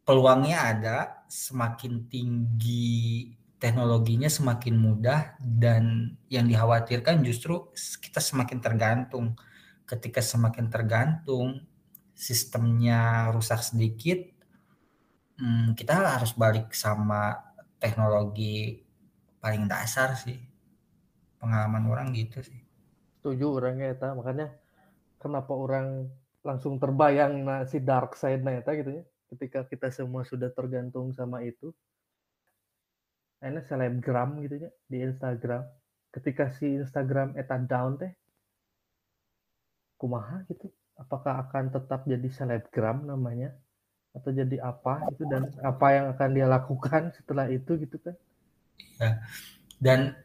[0.00, 0.98] Peluangnya ada,
[1.28, 7.68] semakin tinggi teknologinya semakin mudah dan yang dikhawatirkan justru
[8.00, 9.36] kita semakin tergantung.
[9.84, 11.60] Ketika semakin tergantung,
[12.20, 14.20] sistemnya rusak sedikit,
[15.40, 17.32] hmm, kita harus balik sama
[17.80, 18.84] teknologi
[19.40, 20.36] paling dasar sih.
[21.40, 22.60] Pengalaman orang gitu sih.
[23.16, 24.52] Setuju orangnya eta, makanya
[25.16, 26.12] kenapa orang
[26.44, 29.04] langsung terbayang nah, si dark side nah eta gitu ya.
[29.32, 31.72] Ketika kita semua sudah tergantung sama itu,
[33.40, 35.64] enak selebgram gitu ya di Instagram
[36.12, 38.12] ketika si Instagram eta down teh
[40.00, 40.72] kumaha gitu?
[40.96, 43.52] Apakah akan tetap jadi selebgram namanya?
[44.16, 48.16] Atau jadi apa itu dan apa yang akan dia lakukan setelah itu gitu kan?
[48.96, 49.20] Ya
[49.76, 50.16] dan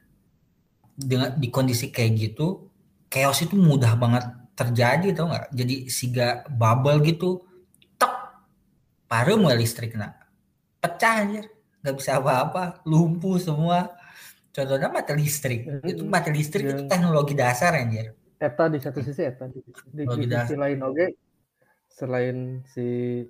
[0.95, 2.71] dengan di kondisi kayak gitu
[3.11, 4.23] chaos itu mudah banget
[4.55, 5.51] terjadi tau nggak?
[5.51, 7.43] Jadi siga bubble gitu
[7.99, 8.15] tok
[9.11, 10.15] paru mulai listrik nak.
[10.79, 11.43] Pecah aja
[11.83, 13.91] nggak bisa apa-apa lumpuh semua.
[14.55, 15.67] Contohnya mati listrik.
[15.67, 19.59] Hmm, itu mati listrik itu teknologi dasar anjir eta di satu sisi eta di,
[19.91, 20.95] di, di sisi lain oke.
[20.95, 21.09] Okay,
[21.87, 23.21] selain si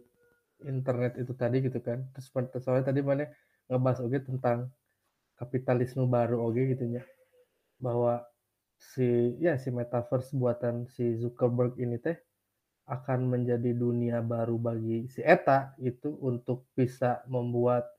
[0.65, 2.05] internet itu tadi gitu kan.
[2.15, 2.27] Terus
[2.63, 3.29] soalnya tadi mana
[3.69, 4.57] ngebahas oke okay, tentang
[5.37, 7.03] kapitalisme baru oke okay, gitu ya.
[7.77, 8.25] Bahwa
[8.75, 12.17] si ya si metaverse buatan si Zuckerberg ini teh
[12.85, 17.89] akan menjadi dunia baru bagi si Eta itu untuk bisa membuat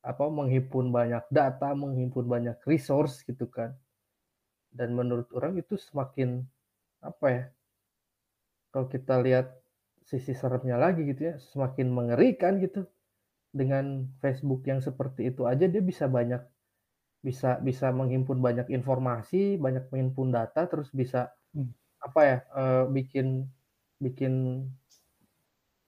[0.00, 3.76] apa menghimpun banyak data, menghimpun banyak resource gitu kan.
[4.70, 6.46] Dan menurut orang itu semakin
[7.02, 7.44] apa ya?
[8.70, 9.50] Kalau kita lihat
[10.06, 12.86] sisi seremnya lagi gitu ya, semakin mengerikan gitu.
[13.50, 16.38] Dengan Facebook yang seperti itu aja dia bisa banyak
[17.20, 21.70] bisa bisa menghimpun banyak informasi, banyak menghimpun data terus bisa hmm.
[22.06, 22.36] apa ya?
[22.54, 23.50] Uh, bikin
[23.98, 24.64] bikin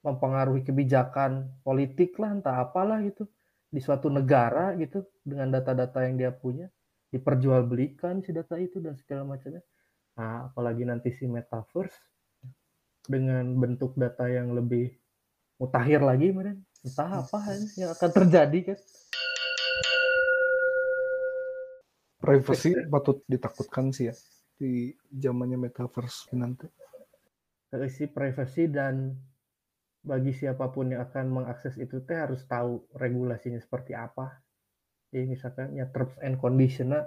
[0.02, 3.30] mempengaruhi kebijakan politik lah entah apalah gitu
[3.72, 6.68] di suatu negara gitu dengan data-data yang dia punya
[7.12, 9.60] diperjualbelikan si data itu dan segala macamnya.
[10.16, 11.96] Nah, apalagi nanti si metaverse
[13.04, 14.88] dengan bentuk data yang lebih
[15.60, 16.64] mutakhir lagi, meren.
[16.82, 17.38] entah apa
[17.78, 18.78] yang akan terjadi kan.
[22.18, 24.14] Privacy patut ditakutkan sih ya
[24.58, 26.66] di zamannya metaverse nanti.
[27.90, 29.14] Si privacy dan
[30.02, 34.42] bagi siapa pun yang akan mengakses itu teh harus tahu regulasinya seperti apa.
[35.12, 37.04] Jadi misalkan ya terms and conditioner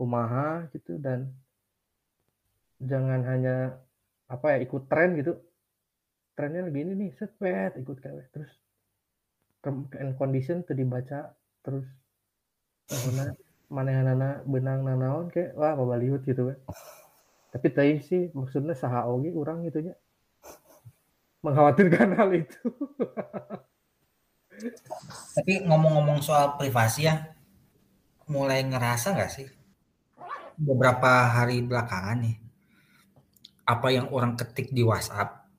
[0.00, 1.30] kumaha gitu dan
[2.80, 3.78] jangan hanya
[4.26, 5.36] apa ya ikut tren gitu.
[6.34, 8.50] Trennya lagi ini nih, sepet ikut kayak terus
[9.62, 11.30] term and condition tuh dibaca
[11.62, 11.86] terus
[12.90, 13.24] mana
[13.70, 16.58] mana nana benang nanaon kayak wah apa baliut gitu kan.
[17.54, 19.94] Tapi tadi sih maksudnya saha oge orang gitu ya
[21.44, 22.58] mengkhawatirkan hal itu.
[25.34, 27.34] Tapi ngomong-ngomong soal privasi ya,
[28.30, 29.48] mulai ngerasa nggak sih?
[30.54, 32.36] Beberapa hari belakangan nih,
[33.66, 35.50] apa yang orang ketik di WhatsApp,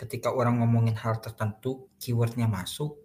[0.00, 2.96] ketika orang ngomongin hal tertentu, keywordnya masuk,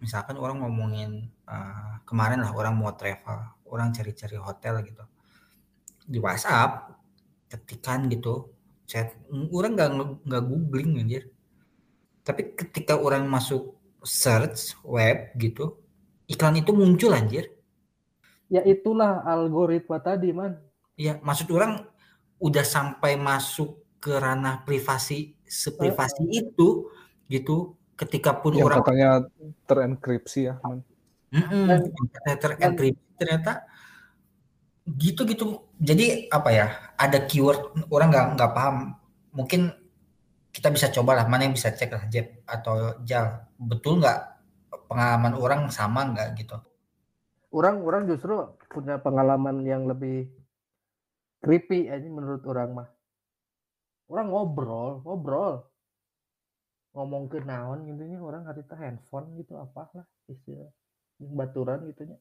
[0.00, 3.36] misalkan orang ngomongin uh, kemarin lah orang mau travel,
[3.68, 5.04] orang cari-cari hotel gitu,
[6.08, 6.96] di WhatsApp
[7.52, 8.48] ketikan gitu,
[8.88, 9.90] chat, orang nggak
[10.24, 11.28] nggak googling anjir,
[12.24, 15.78] tapi ketika orang masuk search web gitu,
[16.30, 17.50] iklan itu muncul anjir.
[18.48, 20.56] Ya itulah algoritma tadi, man.
[20.98, 21.84] Iya, maksud orang
[22.38, 26.68] udah sampai masuk ke ranah privasi seprivasi uh, itu
[27.26, 29.10] gitu ketika pun yang orang katanya
[29.66, 30.86] terenkripsi ya man.
[31.34, 31.66] Mm -mm,
[32.38, 33.66] terenkripsi ternyata
[34.88, 35.44] gitu gitu
[35.76, 38.96] jadi apa ya ada keyword orang nggak nggak paham
[39.34, 39.74] mungkin
[40.58, 44.18] kita bisa coba lah mana yang bisa cek lah Jeb atau Jal betul nggak
[44.90, 46.58] pengalaman orang sama nggak gitu?
[47.54, 48.34] Orang orang justru
[48.66, 50.26] punya pengalaman yang lebih
[51.38, 52.88] creepy aja menurut orang mah.
[54.10, 55.62] Orang ngobrol ngobrol.
[56.98, 60.74] Ngomong ke naon gitu nya orang harita handphone gitu apa lah istilah
[61.22, 62.18] baturan gitu nya.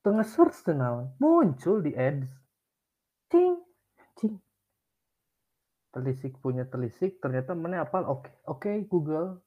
[0.00, 2.32] Tengah search naon muncul di ads.
[3.28, 3.60] Cing
[4.16, 4.40] cing
[5.98, 8.34] telisik punya telisik ternyata mana apal oke okay.
[8.46, 9.42] oke okay, Google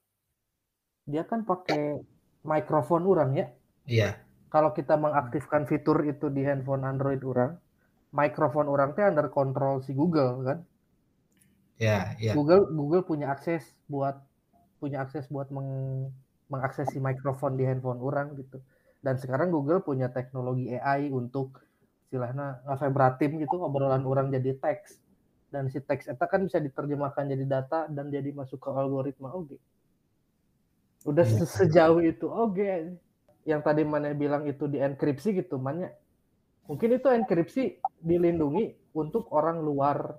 [1.08, 2.04] dia kan pakai
[2.44, 3.48] mikrofon orang ya
[3.88, 4.20] iya
[4.52, 7.56] kalau kita mengaktifkan fitur itu di handphone Android orang,
[8.12, 10.60] mikrofon orang teh under control si Google kan.
[11.80, 12.36] Ya, ya.
[12.36, 14.20] Google Google punya akses buat
[14.84, 16.12] punya akses buat meng,
[16.52, 18.60] mengakses si mikrofon di handphone orang gitu.
[19.00, 21.64] Dan sekarang Google punya teknologi AI untuk
[22.12, 25.00] istilahnya ngefebratim gitu obrolan orang jadi teks.
[25.52, 29.60] Dan si teks itu kan bisa diterjemahkan jadi data dan jadi masuk ke algoritma oke.
[31.04, 31.44] Udah Iya.
[31.44, 32.96] se- sejauh itu oke.
[33.44, 35.92] Yang tadi mana bilang itu dienkripsi gitu, mana
[36.70, 37.62] mungkin itu enkripsi
[38.00, 40.16] dilindungi untuk orang luar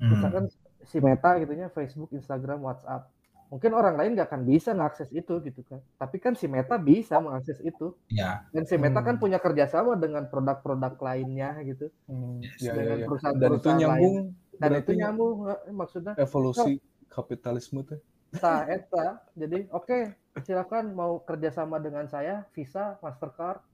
[0.00, 0.16] Hmm.
[0.16, 0.44] misalkan
[0.80, 3.12] si Meta gitu ya Facebook, Instagram, WhatsApp.
[3.50, 5.82] Mungkin orang lain nggak akan bisa mengakses itu gitu kan.
[5.98, 7.98] Tapi kan si Meta bisa mengakses itu.
[8.08, 9.22] Ya, Dan si Meta kan Hmm.
[9.26, 11.90] punya kerjasama dengan produk-produk lainnya gitu.
[12.06, 12.62] Hmm, Yes.
[12.62, 12.86] ya, ya, Dengan ya.
[12.86, 14.16] Dan itu perusahaan-perusahaan nyambung
[14.60, 16.76] Dan berarti itu nyambung eh, maksudnya evolusi
[17.08, 18.00] kapitalisme teh.
[18.36, 19.24] ta eta.
[19.34, 23.64] Jadi oke, silakan mau kerjasama dengan saya, Visa, Mastercard,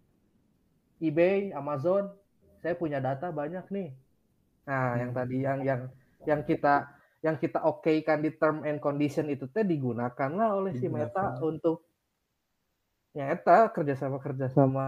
[0.96, 2.08] eBay, Amazon.
[2.62, 3.90] Saya punya data banyak nih.
[4.64, 5.18] Nah, yang Hmm.
[5.18, 5.80] tadi yang yang
[6.24, 6.88] yang kita
[7.20, 11.42] yang kita oke kan di term and condition itu teh digunakanlah oleh si Meta Digunakan.
[11.42, 11.76] untuk
[13.10, 14.86] ya eta kerjasama kerjasama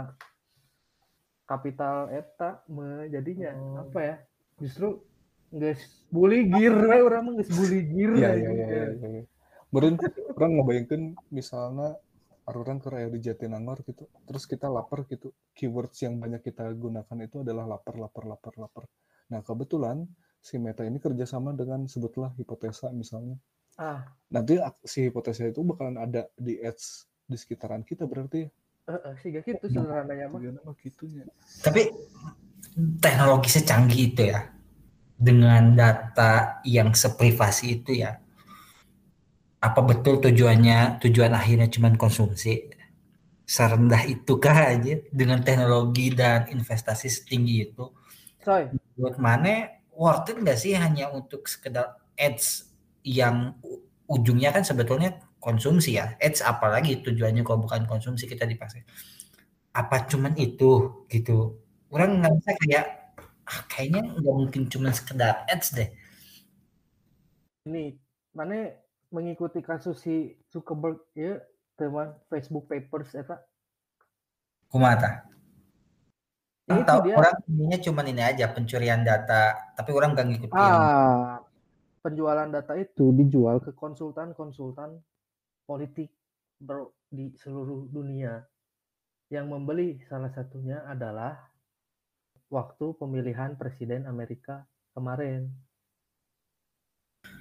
[1.44, 2.60] kapital eta
[3.08, 3.80] jadinya Oh.
[3.82, 4.16] apa ya
[4.58, 5.00] justru
[5.48, 5.76] nggak
[6.12, 9.08] bully gear we orang mah geus bully gear Iya, iya, iya, iya.
[9.08, 9.22] iya.
[9.68, 9.94] Meren
[10.36, 11.96] orang ngebayangkeun misalnya
[12.48, 15.36] orang ke area di Jatinangor gitu, terus kita lapar gitu.
[15.52, 18.84] Keywords yang banyak kita gunakan itu adalah lapar, lapar, lapar, lapar.
[19.28, 20.08] Nah, kebetulan
[20.40, 23.36] si Meta ini kerjasama dengan sebutlah hipotesa misalnya.
[23.76, 24.00] ah
[24.32, 24.56] Nanti
[24.88, 28.48] si hipotesa itu bakalan ada di ads di sekitaran kita berarti.
[28.88, 30.40] eh, eh, sih gitu sederhananya mah
[30.80, 31.28] gitunya.
[31.60, 31.92] tapi
[33.04, 34.48] teknologi secanggih itu ya,
[35.18, 38.22] dengan data yang seprivasi itu ya,
[39.58, 42.70] apa betul tujuannya, tujuan akhirnya cuma konsumsi?
[43.48, 47.90] Serendah itukah aja dengan teknologi dan investasi setinggi itu?
[48.44, 52.70] coy Buat mana worth it nggak sih hanya untuk sekedar ads
[53.02, 53.58] yang
[54.06, 56.14] ujungnya kan sebetulnya konsumsi ya.
[56.18, 58.82] Ads apalagi tujuannya kalau bukan konsumsi kita dipaksa.
[59.74, 61.58] Apa cuman itu gitu.
[61.88, 62.84] Orang nggak bisa kayak
[63.48, 65.88] ah, kayaknya nggak mungkin cuman sekedar ads deh.
[67.68, 67.96] ini
[68.36, 68.72] mana
[69.12, 71.40] mengikuti kasus si Zuckerberg ya
[71.76, 73.40] teman Facebook Papers eta
[74.68, 75.24] Kumata.
[76.68, 77.16] Ya, itu Atau dia.
[77.16, 80.60] orang ininya cuman ini aja pencurian data, tapi orang nggak ngikutin.
[80.60, 81.40] ah
[82.04, 85.00] penjualan data itu dijual ke konsultan-konsultan
[85.64, 86.12] politik
[86.60, 88.44] bro di seluruh dunia
[89.28, 91.47] yang membeli salah satunya adalah
[92.48, 95.52] waktu pemilihan presiden Amerika kemarin.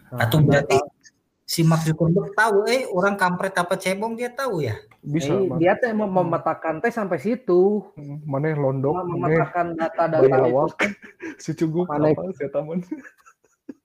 [0.07, 0.91] Nah, Atau berarti tahu-
[1.43, 4.75] si Mark Zuckerberg tahu eh orang kampret apa cebong dia tahu ya.
[4.99, 10.65] Bisa, eh, dia teh mem- memetakan teh sampai situ, Hmm, Mana londok, memetakan data-data itu
[11.43, 12.79] si cuguk Mana- apa si taman.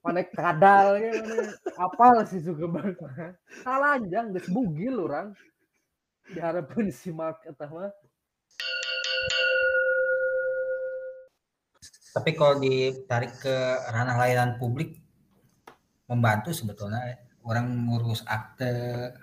[0.02, 1.14] mana kadal ya
[1.78, 3.38] apal si Zuckerberg mah.
[3.62, 5.30] Salanjang geus bugil orang.
[6.26, 7.94] Diharapkan si Mark eta mah.
[12.12, 13.56] Tapi kalau ditarik ke
[13.88, 15.00] ranah layanan publik
[16.04, 19.16] membantu sebetulnya orang ngurus akte,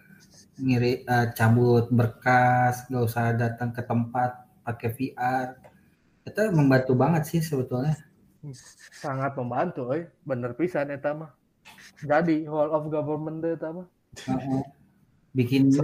[0.60, 5.48] ngiri eh, cabut berkas, nggak usah datang ke tempat pakai VR.
[6.28, 7.96] Itu membantu banget sih sebetulnya.
[8.96, 10.08] sangat membantu euy.
[10.24, 11.36] Bener pisan eta mah.
[12.00, 13.88] Jadi whole of government teh eta mah.
[15.36, 15.76] Bikin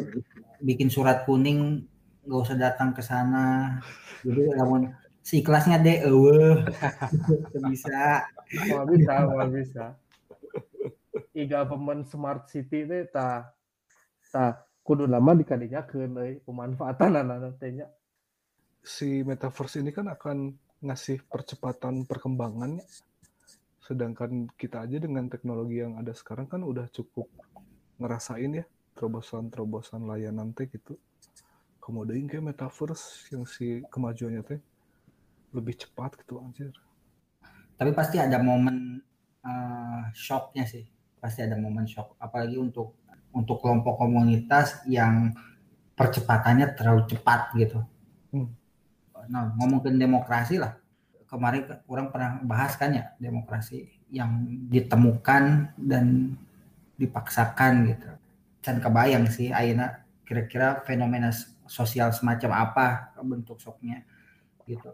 [0.63, 1.83] bikin surat kuning
[2.23, 3.79] nggak usah datang ke sana.
[4.23, 4.87] Jadi namun
[5.25, 6.61] si kelasnya deh, eueuh.
[7.65, 8.29] bisa.
[8.69, 9.85] Mau bisa, mau bisa.
[11.33, 13.49] E-government smart city teh ta
[14.29, 17.89] ta kudu lama dikadinya euy pemanfaatan anak teh nya.
[18.85, 20.53] Si metaverse ini kan akan
[20.85, 22.85] ngasih percepatan perkembangannya.
[23.81, 27.25] Sedangkan kita aja dengan teknologi yang ada sekarang kan udah cukup
[27.97, 30.93] ngerasain ya terobosan-terobosan layanan teh gitu.
[31.81, 34.61] Kemudian kayak metaverse yang si kemajuannya teh
[35.55, 36.75] lebih cepat gitu anjir.
[37.75, 39.03] tapi pasti ada momen
[39.43, 40.87] eh, shocknya sih.
[41.19, 42.15] Pasti ada momen shock.
[42.19, 42.99] Apalagi untuk
[43.35, 45.35] untuk kelompok komunitas yang
[45.95, 47.79] percepatannya terlalu cepat gitu.
[48.31, 48.51] Hmm.
[49.31, 50.77] nah ngomongin demokrasi lah.
[51.27, 56.37] Kemarin ke- orang pernah bahas kan ya demokrasi yang ditemukan dan
[56.95, 58.09] dipaksakan gitu.
[58.63, 61.33] Can kebayang sih Aina kira-kira fenomena
[61.65, 62.87] sosial semacam apa
[63.21, 64.05] bentuk shocknya
[64.65, 64.93] gitu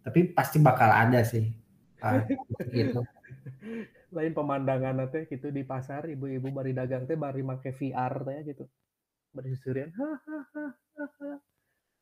[0.00, 1.60] tapi pasti bakal ada sih
[2.00, 2.24] Ah,
[2.72, 3.00] gitu.
[4.16, 8.64] Lain pemandangan teh gitu di pasar ibu-ibu bari dagang teh bari make VR teh gitu.
[9.36, 9.92] Bari susurian.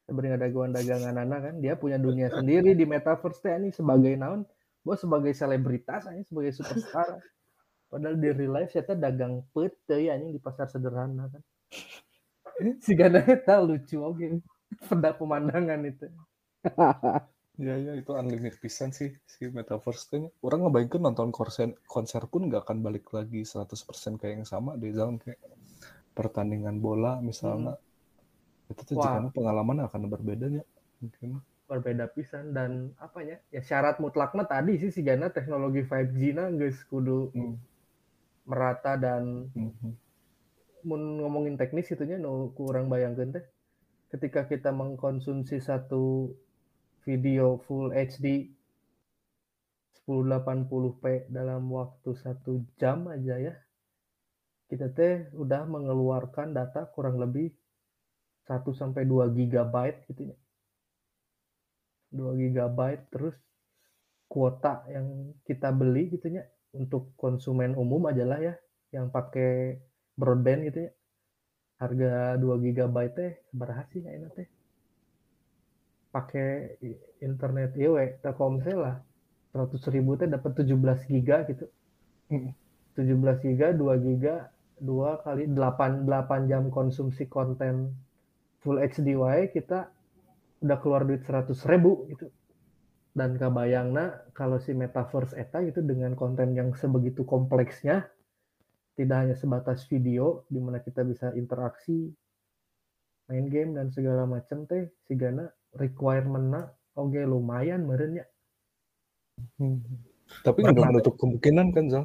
[0.09, 4.41] beri dagangan dagangan anak kan dia punya dunia sendiri di metaverse teh ini sebagai naon
[4.81, 7.21] bos sebagai selebritas ini sebagai superstar
[7.93, 11.45] padahal di real life saya dagang pet ya anjing di pasar sederhana kan
[12.89, 13.21] si gana
[13.61, 14.41] lucu oke
[14.89, 16.09] peda pemandangan itu
[17.67, 20.31] Ya ya itu unlimited pisan sih si metaverse kayaknya.
[20.47, 24.89] Orang ngebayangkan nonton konser konser pun nggak akan balik lagi 100% kayak yang sama di
[24.99, 25.41] zaman kayak
[26.19, 27.75] pertandingan bola misalnya.
[28.73, 30.63] Itu tuh jika pengalaman akan berbedanya
[31.01, 31.31] mungkin.
[31.71, 32.73] berbeda pisan dan
[33.07, 37.21] apa ya ya syarat mutlak mah tadi sih si gana teknologi 5G na geus kudu
[37.35, 37.55] Hmm.
[38.51, 39.23] merata dan
[40.89, 43.45] mun ngomongin teknis itunya nu kurang bayangkan teh
[44.13, 46.05] ketika kita mengkonsumsi satu
[47.09, 48.53] video full HD
[50.05, 53.55] 1080p dalam waktu satu jam aja ya.
[54.69, 57.49] Kita teh udah mengeluarkan data kurang lebih
[58.45, 60.37] 1 sampai 2 gigabyte gitu ya.
[62.13, 63.37] 2 gigabyte terus
[64.29, 66.45] kuota yang kita beli gitu ya
[66.77, 68.55] untuk konsumen umum aja lah ya
[68.93, 69.81] yang pakai
[70.13, 70.93] broadband gitu ya.
[71.81, 74.58] Harga 2 GB teh berhasil ya enak teh
[76.09, 76.79] pakai
[77.21, 78.97] internet iya we telkomsel lah.
[79.57, 80.77] 100 ribu teh dapat 17
[81.09, 81.67] giga gitu.
[82.29, 82.53] Mm.
[82.99, 84.53] 17 giga 2 giga
[84.83, 87.95] 2 kali 8 8 jam konsumsi konten
[88.61, 89.89] full HD wae kita
[90.59, 92.29] udah keluar duit 100 ribu gitu.
[93.17, 98.07] Dan kabayangna kalau si metaverse eta gitu dengan konten yang sebegitu kompleksnya
[98.99, 102.11] tidak hanya sebatas video di mana kita bisa interaksi
[103.31, 106.61] main game dan segala macam teh sigana requirement-na
[106.97, 108.27] oke lumayan meureun ya
[109.59, 109.79] Hmm.
[110.47, 112.05] Tapi nggak menutup kemungkinan kan Zal.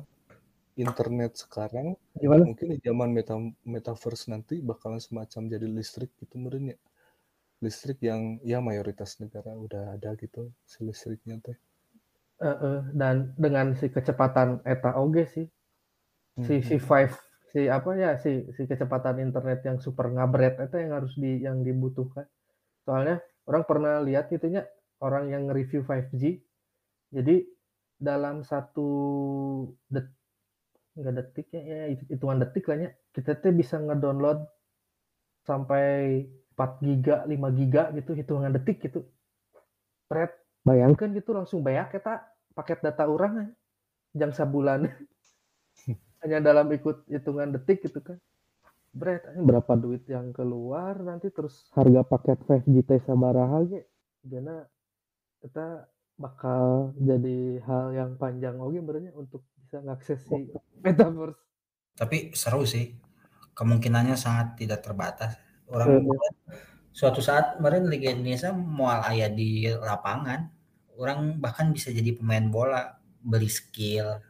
[0.85, 1.87] Internet sekarang
[2.21, 3.35] gimana mungkin di zaman meta
[3.73, 6.77] metaverse nanti bakalan semacam jadi listrik gitu meren ya.
[7.65, 11.57] Listrik yang ya mayoritas negara udah ada gitu si listriknya teh.
[12.41, 15.47] Eh, eh, dan dengan si kecepatan eta oge sih
[16.45, 16.87] si si Mhm.
[16.89, 17.13] five
[17.51, 21.57] si apa ya si si kecepatan internet yang super ngabret itu yang harus di yang
[21.67, 22.25] dibutuhkan
[22.85, 23.17] soalnya
[23.49, 24.63] orang pernah lihat gitunya
[25.03, 26.39] orang yang nge-review 5G
[27.13, 27.35] jadi
[27.99, 28.89] dalam satu
[29.87, 30.07] det
[30.93, 34.45] nggak detik ya, ya hit- hitungan detik lah ya kita tuh bisa ngedownload
[35.43, 36.23] sampai
[36.53, 39.09] 4 giga 5 giga gitu hitungan detik gitu.
[40.05, 40.31] Pret,
[40.61, 42.21] bayangkan gitu langsung banyak kita
[42.53, 43.47] paket data orang ya,
[44.13, 44.85] jam sabulan
[46.21, 48.21] hanya dalam ikut hitungan detik gitu kan
[48.93, 53.89] Bret, ini berapa duit yang keluar nanti terus harga paket 5G teh sabaraha ge
[54.21, 54.69] karena
[55.41, 60.53] kita bakal jadi hal yang panjang oke sebenarnya untuk bisa ngakses si
[60.85, 61.41] metaverse
[61.97, 62.93] Tapi seru sih.
[63.53, 65.37] Kemungkinannya sangat tidak terbatas.
[65.37, 66.05] Eh, Orang
[66.93, 70.49] suatu saat kemarin Liga Indonesia mual aya di lapangan.
[70.97, 74.21] Orang bahkan bisa jadi pemain bola, beli skill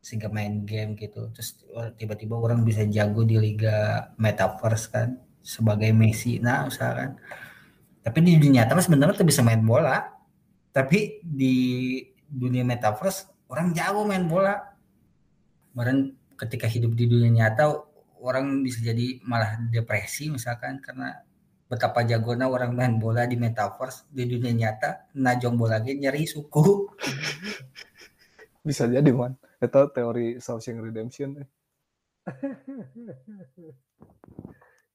[0.00, 1.28] sehingga main game gitu.
[1.32, 1.60] Terus
[1.96, 5.08] tiba-tiba orang bisa jago di Liga Metaverse kan
[5.40, 7.20] sebagai Messi nah usahakan.
[8.00, 10.00] Tapi di dunia nyata sebenarnya tuh bisa main bola.
[10.72, 11.56] Tapi di
[12.26, 14.56] dunia Metaverse orang jago main bola.
[15.70, 17.68] Kemarin ketika hidup di dunia nyata
[18.20, 21.24] orang bisa jadi malah depresi misalkan karena
[21.70, 26.64] betapa jagona orang main bola di metaverse di dunia nyata najong bola ge nyeri suku
[28.60, 29.40] Bisa jadi man.
[29.64, 31.48] Itu teori Shawshank Redemption eh.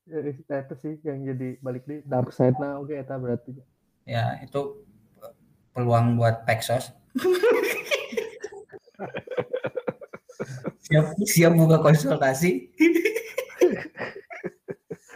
[0.05, 0.21] Ya,
[0.61, 2.53] itu sih yang jadi balik di dark side.
[2.61, 3.57] Nah oke eta berarti.
[4.05, 4.85] Ya itu
[5.73, 6.93] peluang buat Pexos
[10.85, 12.69] siap siap buka konsultasi.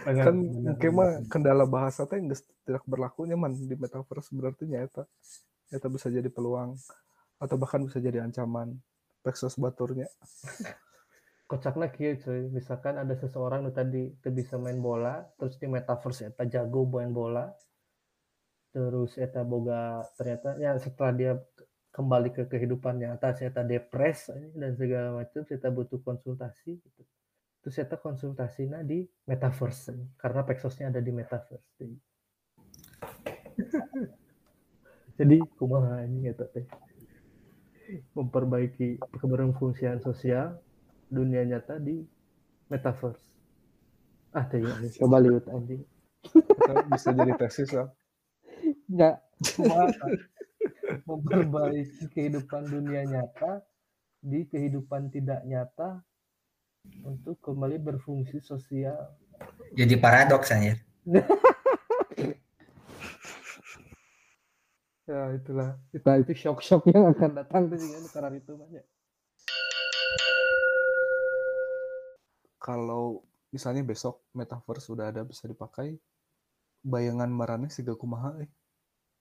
[0.09, 5.05] Kan mungkin mah kendala bahasa teh geus tidak berlakunya man di metaverse berarti nyata
[5.69, 6.73] nyata bisa jadi peluang
[7.37, 8.73] atau bahkan bisa jadi ancaman
[9.29, 10.09] Pexos baturnya.
[11.45, 12.49] Kocaknya kieu cuy.
[12.49, 17.13] Misalkan ada seseorang nu tadi teu bisa main bola terus di metaverse eta jago main
[17.13, 17.45] bola
[18.69, 21.33] terus eta boga ternyata ya setelah dia
[21.89, 27.01] kembali ke kehidupan nyata saya depres dan segala macam saya butuh konsultasi gitu.
[27.65, 31.95] terus saya konsultasinya di metaverse karena Pexosnya ada di metaverse jadi,
[35.19, 36.69] jadi kumaha ini eta teh
[38.13, 40.57] memperbaiki keberfungsian sosial
[41.09, 42.05] dunia nyata di
[42.69, 43.23] metaverse.
[44.33, 45.81] Ah teh ya, coba lihat anjing.
[46.21, 47.89] Kita bisa jadi tesis lah
[48.89, 49.15] nggak
[49.55, 49.85] kumaha
[51.05, 53.61] memperbaiki kehidupan dunia nyata
[54.19, 56.01] di kehidupan tidak nyata
[57.05, 58.97] untuk kembali berfungsi sosial.
[59.77, 60.81] Jadi paradoks anjir
[65.09, 65.73] Ya itulah.
[65.89, 68.85] Itu itu shock-shock yang akan datang tuh dengan karena itu banyak.
[72.61, 75.97] Kalau misalnya besok metaverse sudah ada bisa dipakai,
[76.85, 78.49] bayangan marane siga kumaha eh.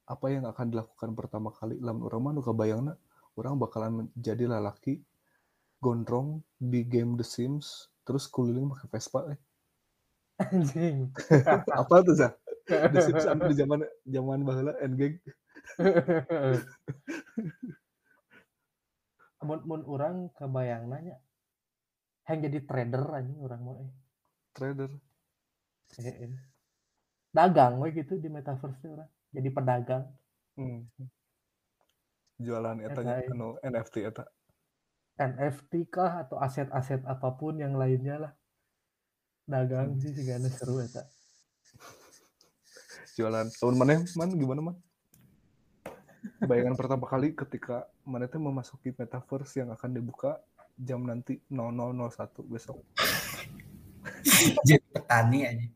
[0.04, 2.92] Apa yang akan dilakukan pertama kali lamun orang mah nu kabayangna
[3.40, 5.00] orang bakalan menjadi lalaki
[5.80, 9.40] gondrong di game The Sims terus keliling pakai Vespa eh.
[10.36, 11.16] Anjing.
[11.80, 12.36] Apa tuh Zah?
[12.68, 15.16] The Sims di zaman zaman baheula Endgame.
[19.46, 21.16] mun mun orang kebayang nanya
[22.28, 23.92] yang jadi trader aja orang mau eh.
[24.52, 24.90] Trader.
[26.02, 26.36] Eh, eh.
[27.32, 30.04] dagang we gitu di metaverse orang jadi pedagang
[30.58, 30.90] Hmm.
[32.42, 33.30] Jualan eta eh.
[33.30, 34.26] anu NFT eta.
[35.22, 38.32] NFT kah atau aset-aset apa pun yang lainnya lah
[39.46, 41.06] dagang sih segala seru eta
[43.18, 43.50] Jualan.
[43.50, 44.76] Tahun mana man gimana man?
[46.38, 50.38] Bayangan pertama kali ketika mana teh memasuki metaverse yang akan dibuka
[50.78, 52.14] jam nanti 0001
[52.46, 52.78] besok.
[54.62, 55.66] jadi petani aja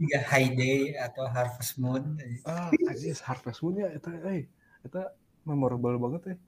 [0.00, 2.40] Tiga high day atau harvest moon aja.
[2.48, 4.48] Ah, anjir Harvest Moon ya eta eh
[4.80, 5.12] eta
[5.44, 6.38] memorable banget eh.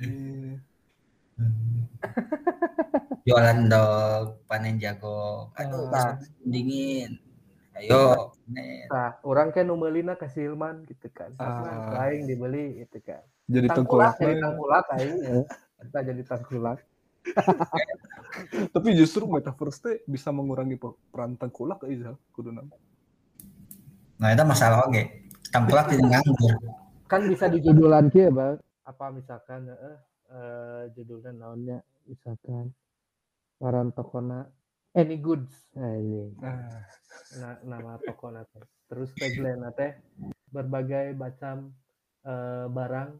[0.00, 0.56] Eh,
[3.28, 6.16] jualan dog panen jago aduh Nah.
[6.42, 7.20] dingin
[7.80, 8.30] ayo
[8.92, 11.34] nah orang kan numelina ke Silman gitu kan.
[11.40, 12.06] Ah.
[12.06, 13.24] aing dibeli gitu kan.
[13.50, 15.16] Jadi tangkulak tengkulak jadi tangkulak aing
[15.84, 16.78] kita jadi tangkulak.
[18.74, 22.60] Tapi justru metaverse teh bisa mengurangi pe- peran tengkulak Zal, kuduna.
[24.14, 25.02] nah itu masalah oke
[25.50, 26.54] tangkulak tidak nganggur.
[27.10, 29.98] Kan bisa dijudulan kia bang apa misalkan eh,
[30.30, 32.70] eh judulnya naonnya misalkan
[33.58, 34.46] waran tokona
[34.94, 35.50] any goods.
[35.74, 36.30] Nah ini.
[36.44, 36.84] Ah,
[37.40, 39.92] na- nama tokona teh terus tagline teh
[40.52, 41.72] berbagai macam
[42.24, 43.10] eh, barang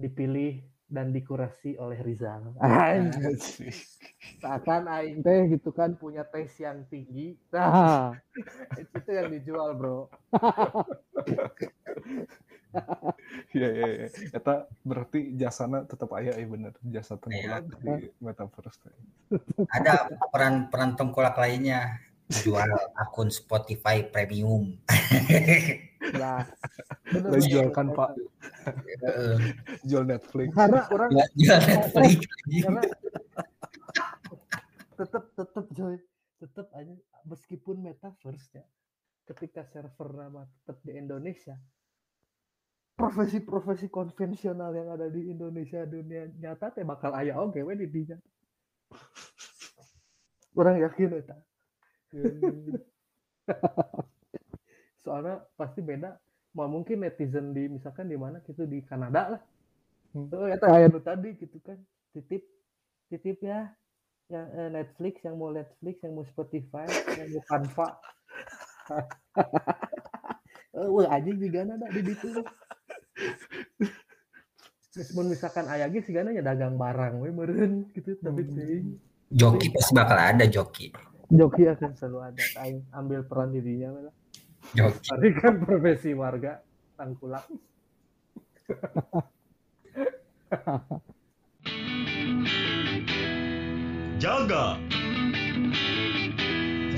[0.00, 2.50] dipilih dan dikurasi oleh Rizal.
[4.42, 7.38] Seakan aing teh gitu kan punya tes yang tinggi.
[7.54, 8.10] Nah,
[8.82, 10.10] itu yang dijual, Bro.
[13.50, 14.08] Iya iya iya.
[14.30, 18.94] Eta berarti jasana tetap aya eh bener jasa tengkulak di metaverse teh.
[19.74, 21.98] ada peran peran tengkulak lainnya
[22.30, 24.78] jual akun Spotify premium
[26.10, 26.42] Nah,
[27.12, 27.92] bener, jualkan.
[27.92, 28.16] Pak.
[29.04, 29.36] Heeh.
[29.84, 30.48] Jual Netflix.
[30.56, 32.18] Karena orang jual, jual Netflix
[32.64, 32.82] karena
[35.00, 35.96] tetap tetap coy
[36.40, 38.64] tetap aja meskipun metaverse ya
[39.32, 41.56] ketika server nama tetap di Indonesia
[43.00, 48.20] profesi-profesi konvensional yang ada di Indonesia dunia nyata teh bakal aya oke we di dinya
[50.52, 51.36] orang yakin eta
[55.04, 56.18] soalnya pasti beda.
[56.58, 59.42] Mau mungkin netizen di misalkan di mana gitu di Kanada lah.
[60.10, 60.26] Hmm.
[60.26, 61.78] tuh eta aya tadi gitu kan.
[62.10, 62.42] Titip
[63.10, 63.70] titip ya.
[64.30, 66.86] Yang eh, Netflix yang mau Netflix yang mau Spotify
[67.18, 67.88] yang mau Canva.
[70.70, 72.46] Eh, wah aja juga ada di situ
[74.96, 78.18] meskipun misalkan ayah ge sigana ya dagang barang we meureun gitu.
[78.18, 78.54] Tapi Hmm.
[78.54, 78.86] teuing
[79.30, 80.90] joki pasti bakal ada joki
[81.30, 84.14] Joki akan selalu ada Ayo ambil peran dirinya lah.
[84.74, 85.30] Joki.
[85.38, 86.58] Kan profesi warga
[86.98, 87.46] tangkulak.
[94.18, 94.76] Jaga.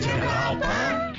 [0.00, 1.11] Jaga apa?